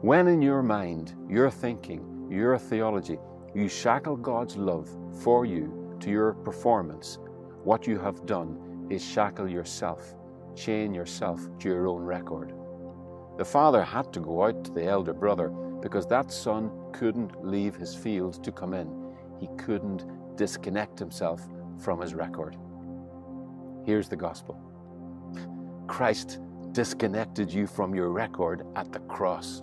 When 0.00 0.26
in 0.26 0.42
your 0.42 0.62
mind, 0.62 1.14
your 1.28 1.50
thinking, 1.50 2.28
your 2.30 2.58
theology, 2.58 3.18
you 3.54 3.68
shackle 3.68 4.16
God's 4.16 4.56
love 4.56 4.88
for 5.22 5.44
you 5.44 5.96
to 6.00 6.10
your 6.10 6.32
performance, 6.32 7.18
what 7.62 7.86
you 7.86 7.98
have 7.98 8.26
done 8.26 8.88
is 8.90 9.04
shackle 9.04 9.48
yourself, 9.48 10.14
chain 10.56 10.94
yourself 10.94 11.40
to 11.60 11.68
your 11.68 11.86
own 11.86 12.02
record. 12.02 12.54
The 13.38 13.44
father 13.44 13.82
had 13.82 14.12
to 14.14 14.20
go 14.20 14.44
out 14.44 14.64
to 14.64 14.72
the 14.72 14.86
elder 14.86 15.12
brother 15.12 15.48
because 15.48 16.06
that 16.06 16.32
son 16.32 16.70
couldn't 16.92 17.44
leave 17.44 17.76
his 17.76 17.94
field 17.94 18.42
to 18.44 18.52
come 18.52 18.74
in. 18.74 19.14
He 19.38 19.48
couldn't 19.58 20.06
disconnect 20.36 20.98
himself 20.98 21.40
from 21.78 22.00
his 22.00 22.14
record. 22.14 22.56
Here's 23.84 24.08
the 24.08 24.16
gospel 24.16 24.60
Christ 25.88 26.38
disconnected 26.72 27.52
you 27.52 27.66
from 27.66 27.94
your 27.94 28.10
record 28.10 28.66
at 28.76 28.92
the 28.92 29.00
cross 29.00 29.62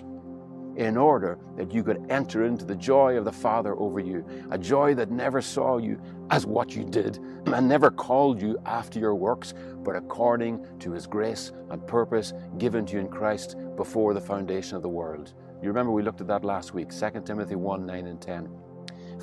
in 0.75 0.95
order 0.95 1.37
that 1.57 1.73
you 1.73 1.83
could 1.83 2.05
enter 2.09 2.45
into 2.45 2.63
the 2.63 2.75
joy 2.75 3.17
of 3.17 3.25
the 3.25 3.31
Father 3.31 3.75
over 3.75 3.99
you, 3.99 4.25
a 4.51 4.57
joy 4.57 4.93
that 4.95 5.11
never 5.11 5.41
saw 5.41 5.77
you 5.77 5.99
as 6.29 6.45
what 6.45 6.75
you 6.75 6.85
did 6.85 7.17
and 7.47 7.67
never 7.67 7.91
called 7.91 8.41
you 8.41 8.57
after 8.65 8.99
your 8.99 9.15
works, 9.15 9.53
but 9.83 9.95
according 9.95 10.65
to 10.79 10.91
His 10.91 11.05
grace 11.05 11.51
and 11.69 11.85
purpose 11.85 12.33
given 12.57 12.85
to 12.85 12.93
you 12.93 12.99
in 12.99 13.09
Christ 13.09 13.57
before 13.75 14.13
the 14.13 14.21
foundation 14.21 14.77
of 14.77 14.81
the 14.81 14.89
world. 14.89 15.33
You 15.61 15.67
remember 15.67 15.91
we 15.91 16.03
looked 16.03 16.21
at 16.21 16.27
that 16.27 16.45
last 16.45 16.73
week, 16.73 16.89
2 16.91 17.23
Timothy 17.25 17.55
1 17.55 17.85
9 17.85 18.07
and 18.07 18.21
10. 18.21 18.49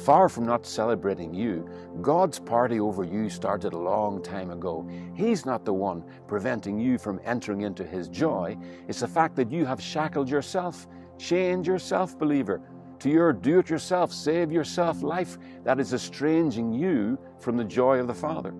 Far 0.05 0.29
from 0.29 0.45
not 0.45 0.67
celebrating 0.67 1.33
you, 1.33 1.69
God's 2.03 2.39
party 2.39 2.79
over 2.81 3.03
you 3.03 3.31
started 3.31 3.73
a 3.73 3.79
long 3.79 4.23
time 4.23 4.51
ago. 4.51 4.87
He's 5.15 5.47
not 5.47 5.65
the 5.65 5.73
one 5.73 6.05
preventing 6.27 6.79
you 6.79 6.99
from 6.99 7.21
entering 7.25 7.63
into 7.63 7.83
His 7.83 8.09
joy. 8.09 8.59
It's 8.89 9.01
the 9.01 9.09
fact 9.09 9.37
that 9.37 9.51
you 9.51 9.65
have 9.65 9.81
shackled 9.81 10.29
yourself, 10.29 10.87
chained 11.19 11.67
yourself, 11.67 12.19
believer, 12.19 12.61
to 12.99 13.11
your 13.11 13.33
do 13.33 13.59
it 13.59 13.71
yourself, 13.71 14.13
save 14.13 14.53
yourself 14.53 15.03
life 15.03 15.39
that 15.65 15.81
is 15.81 15.95
estranging 15.95 16.73
you 16.73 17.19
from 17.41 17.57
the 17.57 17.65
joy 17.65 17.99
of 17.99 18.07
the 18.07 18.15
Father. 18.15 18.55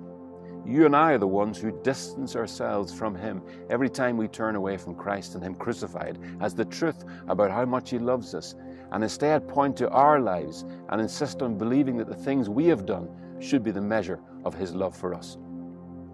You 0.67 0.85
and 0.85 0.97
I 0.97 1.13
are 1.13 1.19
the 1.19 1.29
ones 1.29 1.59
who 1.59 1.71
distance 1.83 2.35
ourselves 2.35 2.93
from 2.93 3.15
Him 3.15 3.41
every 3.71 3.89
time 3.89 4.17
we 4.17 4.27
turn 4.27 4.57
away 4.57 4.77
from 4.77 4.97
Christ 4.97 5.35
and 5.35 5.45
Him 5.45 5.55
crucified 5.55 6.19
as 6.41 6.55
the 6.55 6.65
truth 6.65 7.05
about 7.29 7.53
how 7.53 7.65
much 7.65 7.91
He 7.91 7.99
loves 7.99 8.35
us 8.35 8.57
and 8.93 9.03
instead 9.03 9.49
point 9.49 9.77
to 9.77 9.89
our 9.91 10.21
lives 10.21 10.65
and 10.91 11.01
insist 11.01 11.43
on 11.43 11.59
believing 11.59 11.97
that 11.97 12.09
the 12.09 12.15
things 12.15 12.49
we 12.49 12.67
have 12.67 12.87
done 12.87 13.09
should 13.41 13.63
be 13.63 13.71
the 13.71 13.81
measure 13.81 14.21
of 14.45 14.55
His 14.55 14.75
love 14.75 14.97
for 14.97 15.15
us. 15.15 15.39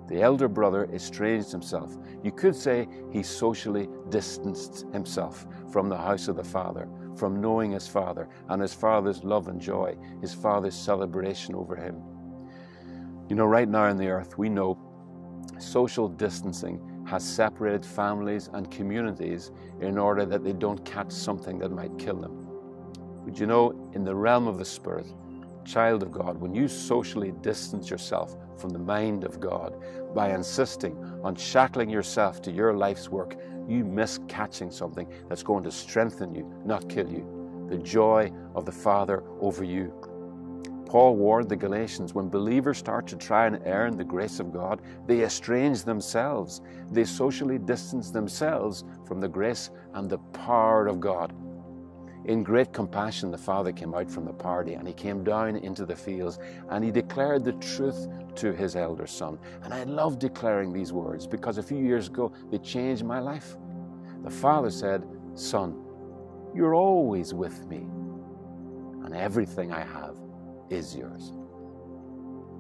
The 0.09 0.21
elder 0.21 0.49
brother 0.49 0.91
estranged 0.93 1.53
himself. 1.53 1.97
You 2.23 2.33
could 2.33 2.55
say 2.55 2.87
he 3.11 3.23
socially 3.23 3.89
distanced 4.11 4.85
himself 4.93 5.47
from 5.71 5.89
the 5.89 5.97
house 5.97 6.29
of 6.29 6.37
the 6.37 6.45
Father, 6.45 6.89
from 7.17 7.41
knowing 7.41 7.71
his 7.71 7.89
Father 7.89 8.29
and 8.49 8.61
his 8.61 8.75
Father's 8.75 9.25
love 9.25 9.49
and 9.49 9.61
joy, 9.61 9.97
his 10.21 10.35
Father's 10.35 10.75
celebration 10.75 11.55
over 11.55 11.77
him. 11.77 12.03
You 13.29 13.37
know, 13.37 13.47
right 13.47 13.69
now 13.69 13.85
on 13.85 13.97
the 13.97 14.09
earth, 14.09 14.37
we 14.37 14.49
know 14.49 14.79
social 15.59 16.09
distancing 16.09 16.81
has 17.07 17.25
separated 17.25 17.87
families 17.87 18.51
and 18.53 18.71
communities 18.71 19.51
in 19.81 19.97
order 19.97 20.27
that 20.27 20.45
they 20.45 20.53
don't 20.53 20.85
catch 20.85 21.11
something 21.11 21.59
that 21.61 21.71
might 21.71 21.97
kill 21.99 22.17
them. 22.17 22.42
But 23.25 23.39
you 23.39 23.47
know, 23.47 23.91
in 23.95 24.05
the 24.05 24.15
realm 24.15 24.49
of 24.49 24.59
the 24.59 24.65
Spirit, 24.65 25.07
child 25.65 26.03
of 26.03 26.13
God, 26.13 26.41
when 26.41 26.55
you 26.55 26.69
socially 26.69 27.33
distance 27.43 27.89
yourself 27.89 28.37
from 28.57 28.71
the 28.71 28.79
mind 28.79 29.25
of 29.25 29.41
God 29.41 29.75
by 30.15 30.35
insisting 30.35 30.97
on 31.23 31.35
shackling 31.37 31.89
yourself 31.89 32.43
to 32.43 32.51
your 32.51 32.75
life's 32.75 33.09
work, 33.09 33.37
you 33.69 33.85
miss 33.85 34.19
catching 34.29 34.71
something 34.71 35.07
that's 35.29 35.43
going 35.43 35.65
to 35.65 35.71
strengthen 35.71 36.35
you, 36.35 36.53
not 36.65 36.89
kill 36.89 37.09
you. 37.09 37.67
The 37.69 37.79
joy 37.79 38.33
of 38.55 38.67
the 38.67 38.73
Father 38.73 39.23
over 39.41 39.65
you. 39.65 39.93
Paul 40.87 41.17
warned 41.17 41.49
the 41.49 41.57
Galatians 41.57 42.13
when 42.13 42.29
believers 42.29 42.77
start 42.77 43.07
to 43.07 43.17
try 43.17 43.47
and 43.47 43.63
earn 43.65 43.97
the 43.97 44.05
grace 44.05 44.41
of 44.41 44.53
God, 44.53 44.83
they 45.07 45.21
estrange 45.21 45.85
themselves. 45.85 46.61
They 46.91 47.05
socially 47.05 47.59
distance 47.59 48.11
themselves 48.11 48.85
from 49.07 49.19
the 49.19 49.29
grace 49.29 49.71
and 49.95 50.11
the 50.11 50.19
power 50.19 50.89
of 50.89 51.01
God. 51.01 51.33
In 52.25 52.45
great 52.45 52.73
compassion, 52.73 53.33
the 53.33 53.39
father 53.39 53.73
came 53.73 53.95
out 53.95 54.09
from 54.09 54.25
the 54.27 54.33
party 54.33 54.75
and 54.75 54.87
he 54.87 54.95
came 54.95 55.25
down 55.25 55.57
into 55.57 55.85
the 55.85 55.97
fields 55.97 56.39
and 56.71 56.85
he 56.85 56.93
declared 56.93 57.45
the 57.45 57.53
truth 57.55 58.07
to 58.37 58.53
his 58.53 58.77
elder 58.77 59.09
son. 59.09 59.39
And 59.65 59.75
I 59.75 59.83
love 59.85 60.21
declaring 60.21 60.73
these 60.73 60.93
words 60.93 61.27
because 61.27 61.59
a 61.59 61.63
few 61.63 61.79
years 61.79 62.07
ago 62.07 62.33
they 62.51 62.59
changed 62.59 63.05
my 63.05 63.19
life. 63.19 63.57
The 64.23 64.31
father 64.31 64.71
said, 64.71 65.05
Son, 65.35 65.83
you're 66.55 66.75
always 66.75 67.35
with 67.35 67.67
me, 67.67 67.89
and 69.05 69.15
everything 69.15 69.73
I 69.73 69.81
have 69.81 70.17
is 70.71 70.95
yours. 70.95 71.33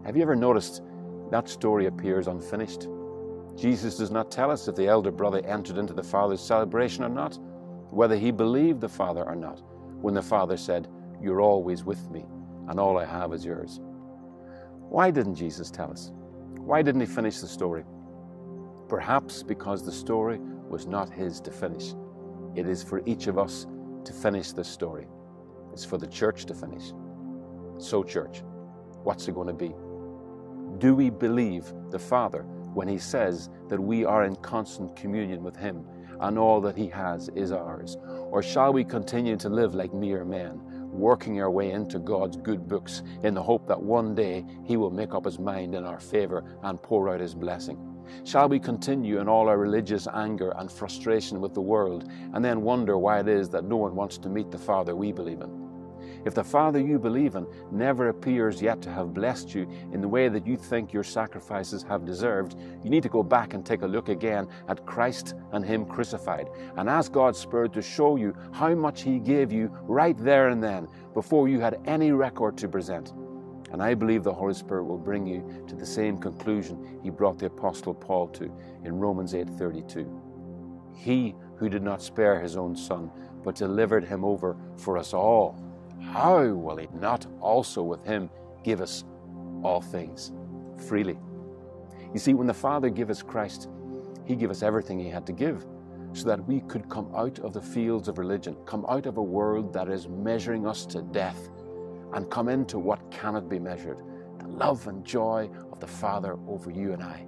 Have 0.05 0.17
you 0.17 0.23
ever 0.23 0.35
noticed 0.35 0.83
that 1.31 1.49
story 1.49 1.87
appears 1.87 2.27
unfinished? 2.27 2.89
Jesus 3.55 3.99
does 3.99 4.11
not 4.11 4.31
tell 4.31 4.51
us 4.51 4.67
if 4.67 4.75
the 4.75 4.89
elder 4.89 5.13
brother 5.13 5.45
entered 5.47 5.79
into 5.79 5.93
the 5.93 6.03
father's 6.03 6.41
celebration 6.41 7.05
or 7.05 7.11
not 7.11 7.39
whether 7.93 8.17
he 8.17 8.31
believed 8.31 8.81
the 8.81 8.89
Father 8.89 9.23
or 9.23 9.37
not, 9.37 9.61
when 10.01 10.15
the 10.15 10.23
Father 10.23 10.57
said, 10.57 10.89
You're 11.21 11.43
always 11.43 11.85
with 11.85 12.11
me, 12.11 12.25
and 12.69 12.81
all 12.81 12.99
I 12.99 13.05
have 13.05 13.35
is 13.35 13.45
yours. 13.45 13.81
Why 14.89 15.11
didn't 15.11 15.35
Jesus 15.35 15.71
tell 15.71 15.91
us? 15.91 16.11
Why 16.57 16.81
didn't 16.81 17.03
he 17.03 17.07
finish 17.07 17.41
the 17.41 17.47
story? 17.47 17.85
Perhaps 18.89 19.43
because 19.43 19.85
the 19.85 19.93
story 19.93 20.39
was 20.71 20.87
not 20.87 21.11
his 21.11 21.39
to 21.43 21.51
finish. 21.51 21.93
It 22.55 22.67
is 22.67 22.83
for 22.83 23.03
each 23.05 23.27
of 23.27 23.37
us 23.39 23.67
to 24.05 24.13
finish 24.13 24.53
this 24.53 24.69
story. 24.69 25.07
It's 25.75 25.85
for 25.85 25.99
the 25.99 26.07
church 26.07 26.47
to 26.47 26.55
finish. 26.55 26.93
So, 27.77 28.03
church, 28.03 28.43
what's 29.03 29.29
it 29.29 29.35
going 29.35 29.49
to 29.49 29.55
be? 29.55 29.75
Do 30.79 30.95
we 30.95 31.11
believe 31.11 31.73
the 31.91 31.99
Father 31.99 32.43
when 32.73 32.89
he 32.89 32.99
says 32.99 33.51
that 33.69 33.81
we 33.81 34.07
are 34.07 34.25
in 34.25 34.37
constant 34.37 34.97
communion 34.97 35.43
with 35.43 35.57
him 35.57 35.85
and 36.23 36.39
all 36.39 36.61
that 36.63 36.77
He 36.77 36.89
has 36.89 37.29
is 37.35 37.53
ours? 37.53 37.99
Or 38.31 38.43
shall 38.43 38.73
we 38.73 38.85
continue 38.85 39.37
to 39.37 39.49
live 39.49 39.75
like 39.75 39.93
mere 39.93 40.25
men, 40.25 40.61
working 40.91 41.41
our 41.41 41.51
way 41.51 41.73
into 41.73 41.99
God's 41.99 42.37
good 42.37 42.67
books 42.67 43.03
in 43.23 43.35
the 43.35 43.43
hope 43.43 43.67
that 43.69 43.81
one 43.81 44.15
day 44.15 44.45
He 44.65 44.77
will 44.77 44.91
make 44.91 45.15
up 45.15 45.25
His 45.25 45.39
mind 45.39 45.75
in 45.75 45.85
our 45.85 46.01
favor 46.01 46.45
and 46.63 46.83
pour 46.83 47.09
out 47.13 47.21
His 47.21 47.35
blessing? 47.35 47.79
Shall 48.25 48.49
we 48.49 48.59
continue 48.59 49.21
in 49.21 49.29
all 49.29 49.49
our 49.49 49.59
religious 49.59 50.07
anger 50.13 50.53
and 50.57 50.71
frustration 50.71 51.41
with 51.41 51.55
the 51.55 51.61
world 51.61 52.11
and 52.35 52.45
then 52.45 52.63
wonder 52.63 52.99
why 52.99 53.21
it 53.21 53.29
is 53.29 53.49
that 53.51 53.65
no 53.65 53.77
one 53.77 53.95
wants 53.95 54.19
to 54.19 54.29
meet 54.29 54.51
the 54.51 54.59
Father 54.59 54.95
we 54.97 55.13
believe 55.13 55.41
in? 55.41 55.62
If 56.25 56.35
the 56.35 56.45
Father 56.45 56.81
you 56.81 56.99
believe 56.99 57.35
in 57.35 57.47
never 57.71 58.09
appears 58.09 58.63
yet 58.63 58.81
to 58.83 58.91
have 58.91 59.15
blessed 59.15 59.55
you 59.55 59.69
in 59.93 60.01
the 60.01 60.09
way 60.09 60.29
that 60.29 60.47
you 60.47 60.57
think 60.57 60.93
your 60.93 61.03
sacrifices 61.03 61.83
have 61.83 62.05
deserved, 62.05 62.57
you 62.85 62.91
need 62.91 63.03
to 63.03 63.09
go 63.09 63.23
back 63.23 63.55
and 63.55 63.67
take 63.67 63.83
a 63.83 63.87
look 63.87 64.09
again 64.09 64.47
at 64.69 64.87
Christ 64.87 65.35
and 65.53 65.65
Him 65.65 65.85
crucified 65.85 66.49
and 66.77 66.89
ask 66.89 67.11
God's 67.11 67.39
Spirit 67.39 67.73
to 67.73 67.83
show 67.83 68.17
you 68.17 68.37
how 68.53 68.75
much 68.75 69.03
He 69.03 69.19
gave 69.19 69.53
you 69.53 69.69
right 69.83 70.17
there 70.17 70.49
and 70.49 70.63
then 70.63 70.87
before 71.13 71.49
you 71.49 71.61
had 71.61 71.81
any 71.87 72.13
record 72.13 72.57
to 72.59 72.69
present. 72.69 73.13
And 73.73 73.83
I 73.83 73.95
believe 73.95 74.23
the 74.23 74.35
Holy 74.35 74.55
Spirit 74.55 74.85
will 74.85 74.99
bring 74.99 75.27
you 75.27 75.65
to 75.67 75.75
the 75.75 75.87
same 75.87 76.19
conclusion 76.19 77.01
He 77.03 77.11
brought 77.11 77.39
the 77.39 77.47
Apostle 77.47 77.95
Paul 77.95 78.29
to 78.29 78.53
in 78.85 78.99
Romans 78.99 79.35
8:32. 79.35 80.07
He 80.95 81.35
who 81.57 81.69
did 81.69 81.83
not 81.83 82.03
spare 82.03 82.41
his 82.41 82.57
own 82.57 82.77
son, 82.77 83.11
but 83.43 83.55
delivered 83.55 84.05
him 84.05 84.25
over 84.25 84.57
for 84.77 84.99
us 84.99 85.15
all, 85.15 85.57
how 86.03 86.45
will 86.47 86.77
he 86.77 86.89
not 86.95 87.27
also 87.41 87.83
with 87.83 88.05
him 88.05 88.31
give 88.65 88.81
us 88.81 89.05
all 89.63 89.81
things 89.81 90.33
freely? 90.87 91.19
You 92.13 92.19
see, 92.19 92.35
when 92.35 92.47
the 92.47 92.55
Father 92.55 92.91
gave 92.91 93.11
us 93.11 93.23
Christ, 93.23 93.69
he 94.25 94.37
gave 94.37 94.51
us 94.51 94.63
everything 94.63 94.99
he 94.99 95.09
had 95.09 95.27
to 95.27 95.33
give 95.33 95.65
so 96.13 96.29
that 96.29 96.47
we 96.47 96.61
could 96.61 96.89
come 96.89 97.11
out 97.15 97.39
of 97.39 97.53
the 97.53 97.61
fields 97.61 98.09
of 98.09 98.19
religion, 98.19 98.57
come 98.67 98.85
out 98.89 99.07
of 99.07 99.17
a 99.17 99.23
world 99.23 99.73
that 99.73 99.89
is 99.89 100.09
measuring 100.09 100.67
us 100.67 100.85
to 100.87 101.03
death, 101.03 101.49
and 102.13 102.31
come 102.31 102.49
into 102.49 102.79
what 102.79 103.11
cannot 103.11 103.49
be 103.49 103.59
measured 103.59 103.99
the 104.39 104.49
love 104.49 104.87
and 104.89 105.05
joy 105.05 105.49
of 105.71 105.81
the 105.81 105.87
Father 105.87 106.37
over 106.49 106.71
you 106.71 106.93
and 106.93 107.03
I. 107.03 107.27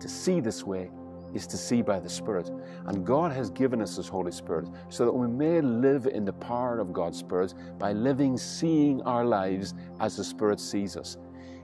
To 0.00 0.08
see 0.08 0.40
this 0.40 0.64
way 0.64 0.90
is 1.36 1.46
to 1.46 1.56
see 1.56 1.82
by 1.82 2.00
the 2.00 2.08
Spirit. 2.08 2.50
And 2.86 3.06
God 3.06 3.30
has 3.30 3.50
given 3.50 3.80
us 3.80 3.96
His 3.96 4.08
Holy 4.08 4.32
Spirit 4.32 4.66
so 4.88 5.04
that 5.04 5.12
we 5.12 5.28
may 5.28 5.60
live 5.60 6.06
in 6.06 6.24
the 6.24 6.32
power 6.32 6.80
of 6.80 6.92
God's 6.92 7.18
Spirit 7.18 7.54
by 7.78 7.92
living, 7.92 8.36
seeing 8.36 9.00
our 9.02 9.24
lives 9.24 9.74
as 10.00 10.16
the 10.16 10.24
Spirit 10.24 10.58
sees 10.58 10.96
us. 10.96 11.18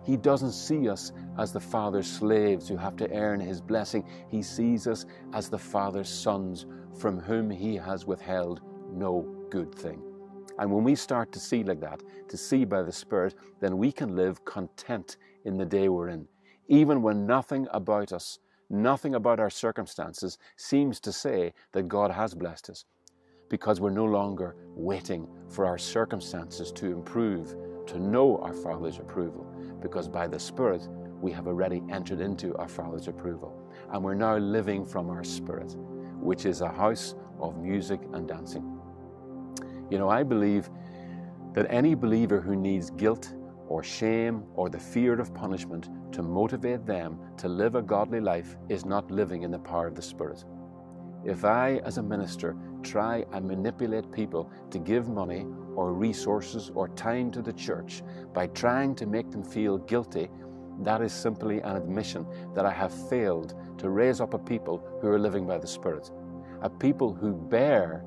He 0.05 0.17
doesn't 0.17 0.53
see 0.53 0.89
us 0.89 1.13
as 1.39 1.53
the 1.53 1.61
Father's 1.61 2.11
slaves 2.11 2.69
who 2.69 2.77
have 2.77 2.97
to 2.97 3.11
earn 3.13 3.41
His 3.41 3.61
blessing. 3.61 4.05
He 4.29 4.43
sees 4.43 4.87
us 4.87 5.07
as 5.33 5.49
the 5.49 5.59
Father's 5.59 6.09
sons 6.09 6.67
from 6.99 7.19
whom 7.21 7.51
He 7.51 7.77
has 7.77 8.07
withheld 8.07 8.61
no 8.93 9.27
good 9.51 9.75
thing. 9.75 10.03
And 10.59 10.71
when 10.71 10.85
we 10.85 10.95
start 10.95 11.33
to 11.33 11.41
see 11.41 11.65
like 11.65 11.81
that, 11.81 12.03
to 12.29 12.37
see 12.37 12.65
by 12.65 12.83
the 12.83 12.93
Spirit, 12.93 13.35
then 13.61 13.79
we 13.79 13.91
can 13.91 14.15
live 14.17 14.45
content 14.45 15.17
in 15.45 15.57
the 15.57 15.65
day 15.65 15.89
we're 15.89 16.09
in, 16.09 16.27
even 16.69 17.01
when 17.03 17.27
nothing 17.27 17.67
about 17.73 18.13
us 18.13 18.39
Nothing 18.73 19.17
about 19.17 19.39
our 19.39 19.51
circumstances 19.51 20.39
seems 20.57 20.99
to 21.01 21.13
say 21.13 21.53
that 21.73 21.89
God 21.89 22.11
has 22.11 22.33
blessed 22.33 22.71
us 22.71 22.87
because 23.51 23.83
we're 23.83 23.91
no 23.91 24.07
longer 24.07 24.57
waiting 24.75 25.29
for 25.51 25.67
our 25.67 25.77
circumstances 25.77 26.73
to 26.73 26.87
improve 26.87 27.55
to 27.87 27.99
know 27.99 28.39
our 28.39 28.55
Father's 28.55 28.97
approval 28.97 29.45
because 29.83 30.09
by 30.09 30.27
the 30.27 30.39
Spirit 30.39 30.89
we 31.21 31.31
have 31.33 31.49
already 31.49 31.83
entered 31.91 32.23
into 32.23 32.57
our 32.57 32.67
Father's 32.67 33.09
approval 33.09 33.55
and 33.93 34.03
we're 34.03 34.15
now 34.15 34.39
living 34.39 34.87
from 34.87 35.11
our 35.11 35.23
Spirit, 35.23 35.77
which 36.19 36.47
is 36.47 36.63
a 36.63 36.69
house 36.71 37.15
of 37.41 37.59
music 37.59 38.01
and 38.15 38.27
dancing. 38.27 38.81
You 39.91 39.99
know, 39.99 40.09
I 40.09 40.23
believe 40.23 40.71
that 41.53 41.67
any 41.69 41.95
believer 41.95 42.41
who 42.41 42.57
needs 42.57 42.89
guilt 42.89 43.35
or 43.69 43.83
shame 43.83 44.45
or 44.55 44.71
the 44.71 44.81
fear 44.81 45.21
of 45.21 45.35
punishment 45.35 45.91
to 46.13 46.23
motivate 46.23 46.87
them 46.87 47.19
to 47.39 47.49
live 47.49 47.75
a 47.75 47.83
godly 47.83 48.21
life 48.21 48.57
is 48.69 48.85
not 48.85 49.11
living 49.11 49.43
in 49.43 49.51
the 49.51 49.59
power 49.59 49.87
of 49.87 49.95
the 49.95 50.03
Spirit. 50.03 50.45
If 51.25 51.45
I, 51.45 51.81
as 51.85 51.99
a 51.99 52.03
minister, 52.03 52.57
try 52.83 53.25
and 53.33 53.47
manipulate 53.47 54.11
people 54.11 54.51
to 54.71 54.79
give 54.79 55.09
money 55.09 55.47
or 55.77 55.93
resources 55.93 56.71
or 56.75 56.89
time 56.89 57.31
to 57.31 57.43
the 57.43 57.53
church 57.53 58.03
by 58.35 58.49
trying 58.49 58.95
to 58.97 59.07
make 59.07 59.31
them 59.31 59.45
feel 59.45 59.79
guilty, 59.79 60.29
that 60.81 61.01
is 61.01 61.13
simply 61.13 61.61
an 61.61 61.77
admission 61.77 62.27
that 62.55 62.67
I 62.67 62.73
have 62.73 62.93
failed 63.09 63.55
to 63.79 63.91
raise 63.91 64.21
up 64.21 64.35
a 64.35 64.39
people 64.39 64.83
who 65.01 65.09
are 65.09 65.19
living 65.19 65.47
by 65.47 65.59
the 65.59 65.67
Spirit, 65.67 66.11
a 66.61 66.69
people 66.69 67.15
who 67.15 67.35
bear 67.35 68.05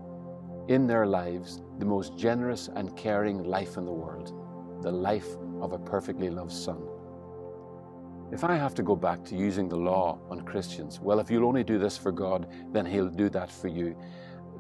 in 0.68 0.88
their 0.88 1.06
lives 1.06 1.62
the 1.80 1.86
most 1.86 2.18
generous 2.18 2.70
and 2.76 2.96
caring 2.98 3.44
life 3.44 3.78
in 3.78 3.86
the 3.86 3.92
world, 3.92 4.34
the 4.82 4.92
life 4.92 5.38
of 5.62 5.74
a 5.74 5.80
perfectly 5.80 6.30
loved 6.30 6.52
Son. 6.52 6.82
If 8.32 8.44
I 8.44 8.56
have 8.56 8.74
to 8.76 8.84
go 8.84 8.96
back 8.96 9.24
to 9.26 9.36
using 9.36 9.70
the 9.70 9.76
law 9.78 10.18
on 10.32 10.42
Christians, 10.42 11.00
well, 11.00 11.20
if 11.20 11.30
you'll 11.30 11.46
only 11.48 11.64
do 11.64 11.78
this 11.78 11.96
for 11.96 12.12
God, 12.12 12.48
then 12.72 12.86
He'll 12.86 13.10
do 13.10 13.30
that 13.30 13.52
for 13.52 13.68
you. 13.68 13.96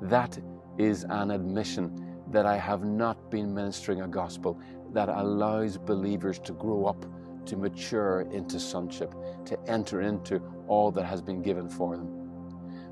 That 0.03 0.37
is 0.77 1.03
an 1.09 1.31
admission 1.31 2.21
that 2.31 2.45
I 2.45 2.57
have 2.57 2.83
not 2.83 3.31
been 3.31 3.55
ministering 3.55 4.01
a 4.01 4.07
gospel 4.07 4.59
that 4.93 5.09
allows 5.09 5.77
believers 5.77 6.37
to 6.39 6.53
grow 6.53 6.85
up, 6.85 7.05
to 7.47 7.57
mature 7.57 8.21
into 8.31 8.59
sonship, 8.59 9.15
to 9.45 9.57
enter 9.67 10.01
into 10.01 10.41
all 10.67 10.91
that 10.91 11.05
has 11.05 11.21
been 11.21 11.41
given 11.41 11.67
for 11.67 11.97
them. 11.97 12.29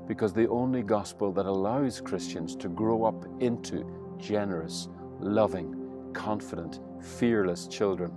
Because 0.08 0.32
the 0.32 0.48
only 0.48 0.82
gospel 0.82 1.32
that 1.32 1.46
allows 1.46 2.00
Christians 2.00 2.56
to 2.56 2.68
grow 2.68 3.04
up 3.04 3.24
into 3.40 3.86
generous, 4.18 4.88
loving, 5.20 6.10
confident, 6.12 6.80
fearless 7.00 7.68
children 7.68 8.12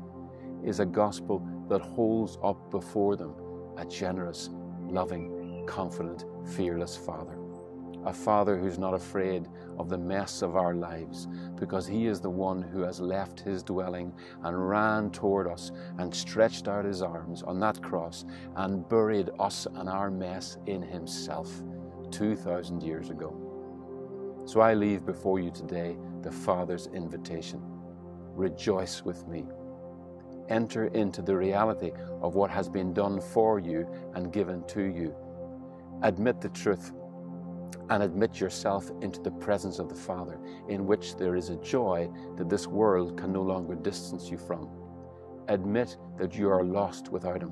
is 0.64 0.80
a 0.80 0.86
gospel 0.86 1.48
that 1.70 1.82
holds 1.82 2.38
up 2.44 2.72
before 2.72 3.16
them 3.16 3.34
a 3.78 3.86
generous, 3.86 4.50
loving, 4.82 5.66
confident, 5.68 6.26
fearless 6.56 6.96
Father. 6.98 7.38
A 8.06 8.14
Father 8.14 8.58
who's 8.58 8.80
not 8.80 8.94
afraid 8.94 9.48
of 9.78 9.90
the 9.90 9.98
mess 9.98 10.42
of 10.42 10.56
our 10.56 10.74
lives 10.74 11.28
because 11.60 11.86
He 11.86 12.08
is 12.08 12.22
the 12.22 12.30
one 12.30 12.62
who 12.62 12.82
has 12.82 13.02
left 13.02 13.42
His 13.42 13.64
dwelling 13.64 14.14
and 14.44 14.70
ran 14.70 15.12
toward 15.12 15.48
us 15.48 15.72
and 15.98 16.14
stretched 16.14 16.68
out 16.68 16.86
His 16.86 17.02
arms 17.02 17.44
on 17.44 17.60
that 17.60 17.82
cross 17.82 18.24
and 18.56 18.88
buried 18.88 19.30
us 19.40 19.68
and 19.76 19.90
our 19.90 20.10
mess 20.10 20.58
in 20.68 20.82
Himself 20.82 21.52
2,000 22.12 22.82
years 22.82 23.10
ago. 23.10 23.36
So 24.46 24.62
I 24.62 24.74
leave 24.74 25.06
before 25.06 25.40
you 25.40 25.52
today 25.52 25.98
the 26.22 26.32
Father's 26.32 26.88
invitation 26.88 27.62
rejoice 28.36 29.04
with 29.04 29.28
me. 29.28 29.46
Enter 30.50 30.88
into 30.88 31.22
the 31.22 31.36
reality 31.36 31.92
of 32.22 32.36
what 32.36 32.50
has 32.50 32.70
been 32.70 32.94
done 32.94 33.20
for 33.20 33.60
you 33.60 33.88
and 34.16 34.32
given 34.32 34.64
to 34.68 34.84
you. 34.84 35.14
Admit 36.04 36.42
the 36.42 36.50
truth 36.50 36.94
and 37.90 38.04
admit 38.04 38.40
yourself 38.40 38.92
into 39.02 39.22
the 39.22 39.32
presence 39.32 39.80
of 39.80 39.90
the 39.90 39.96
Father, 39.96 40.40
in 40.68 40.86
which 40.86 41.16
there 41.16 41.36
is 41.36 41.50
a 41.50 41.58
joy 41.58 42.10
that 42.38 42.50
this 42.50 42.68
world 42.68 43.18
can 43.18 43.32
no 43.32 43.42
longer 43.42 43.76
distance 43.76 44.30
you 44.30 44.38
from. 44.38 44.70
Admit 45.48 45.98
that 46.18 46.36
you 46.36 46.50
are 46.50 46.64
lost 46.64 47.10
without 47.10 47.42
Him. 47.42 47.52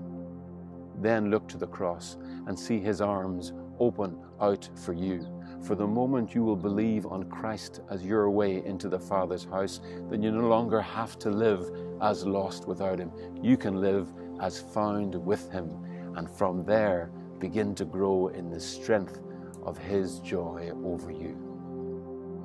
Then 1.02 1.30
look 1.30 1.48
to 1.50 1.58
the 1.58 1.68
cross 1.68 2.18
and 2.48 2.58
see 2.58 2.80
His 2.80 3.02
arms 3.02 3.54
open 3.80 4.18
out 4.40 4.70
for 4.76 4.94
you 4.94 5.35
for 5.66 5.76
the 5.76 5.88
moment 5.88 6.36
you 6.36 6.44
will 6.44 6.56
believe 6.56 7.08
on 7.08 7.24
Christ 7.24 7.82
as 7.90 8.06
your 8.06 8.30
way 8.30 8.64
into 8.66 8.88
the 8.88 9.00
Father's 9.00 9.46
house, 9.46 9.82
then 10.10 10.22
you 10.22 10.32
no 10.32 10.48
longer 10.48 10.80
have 10.80 11.18
to 11.20 11.32
live 11.32 11.72
as 12.02 12.26
lost 12.26 12.68
without 12.68 13.00
Him. 13.00 13.12
You 13.42 13.58
can 13.58 13.82
live 13.82 14.08
as 14.40 14.62
found 14.62 15.16
with 15.16 15.52
Him, 15.52 15.70
and 16.16 16.30
from 16.30 16.64
there 16.66 17.10
begin 17.40 17.74
to 17.76 17.86
grow 17.86 18.28
in 18.28 18.50
the 18.50 18.60
strength 18.60 19.20
of 19.64 19.78
His 19.78 20.20
joy 20.20 20.72
over 20.84 21.10
you. 21.12 21.36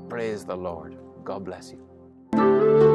Praise 0.09 0.45
the 0.45 0.57
Lord. 0.57 0.97
God 1.23 1.45
bless 1.45 1.73
you. 1.73 2.90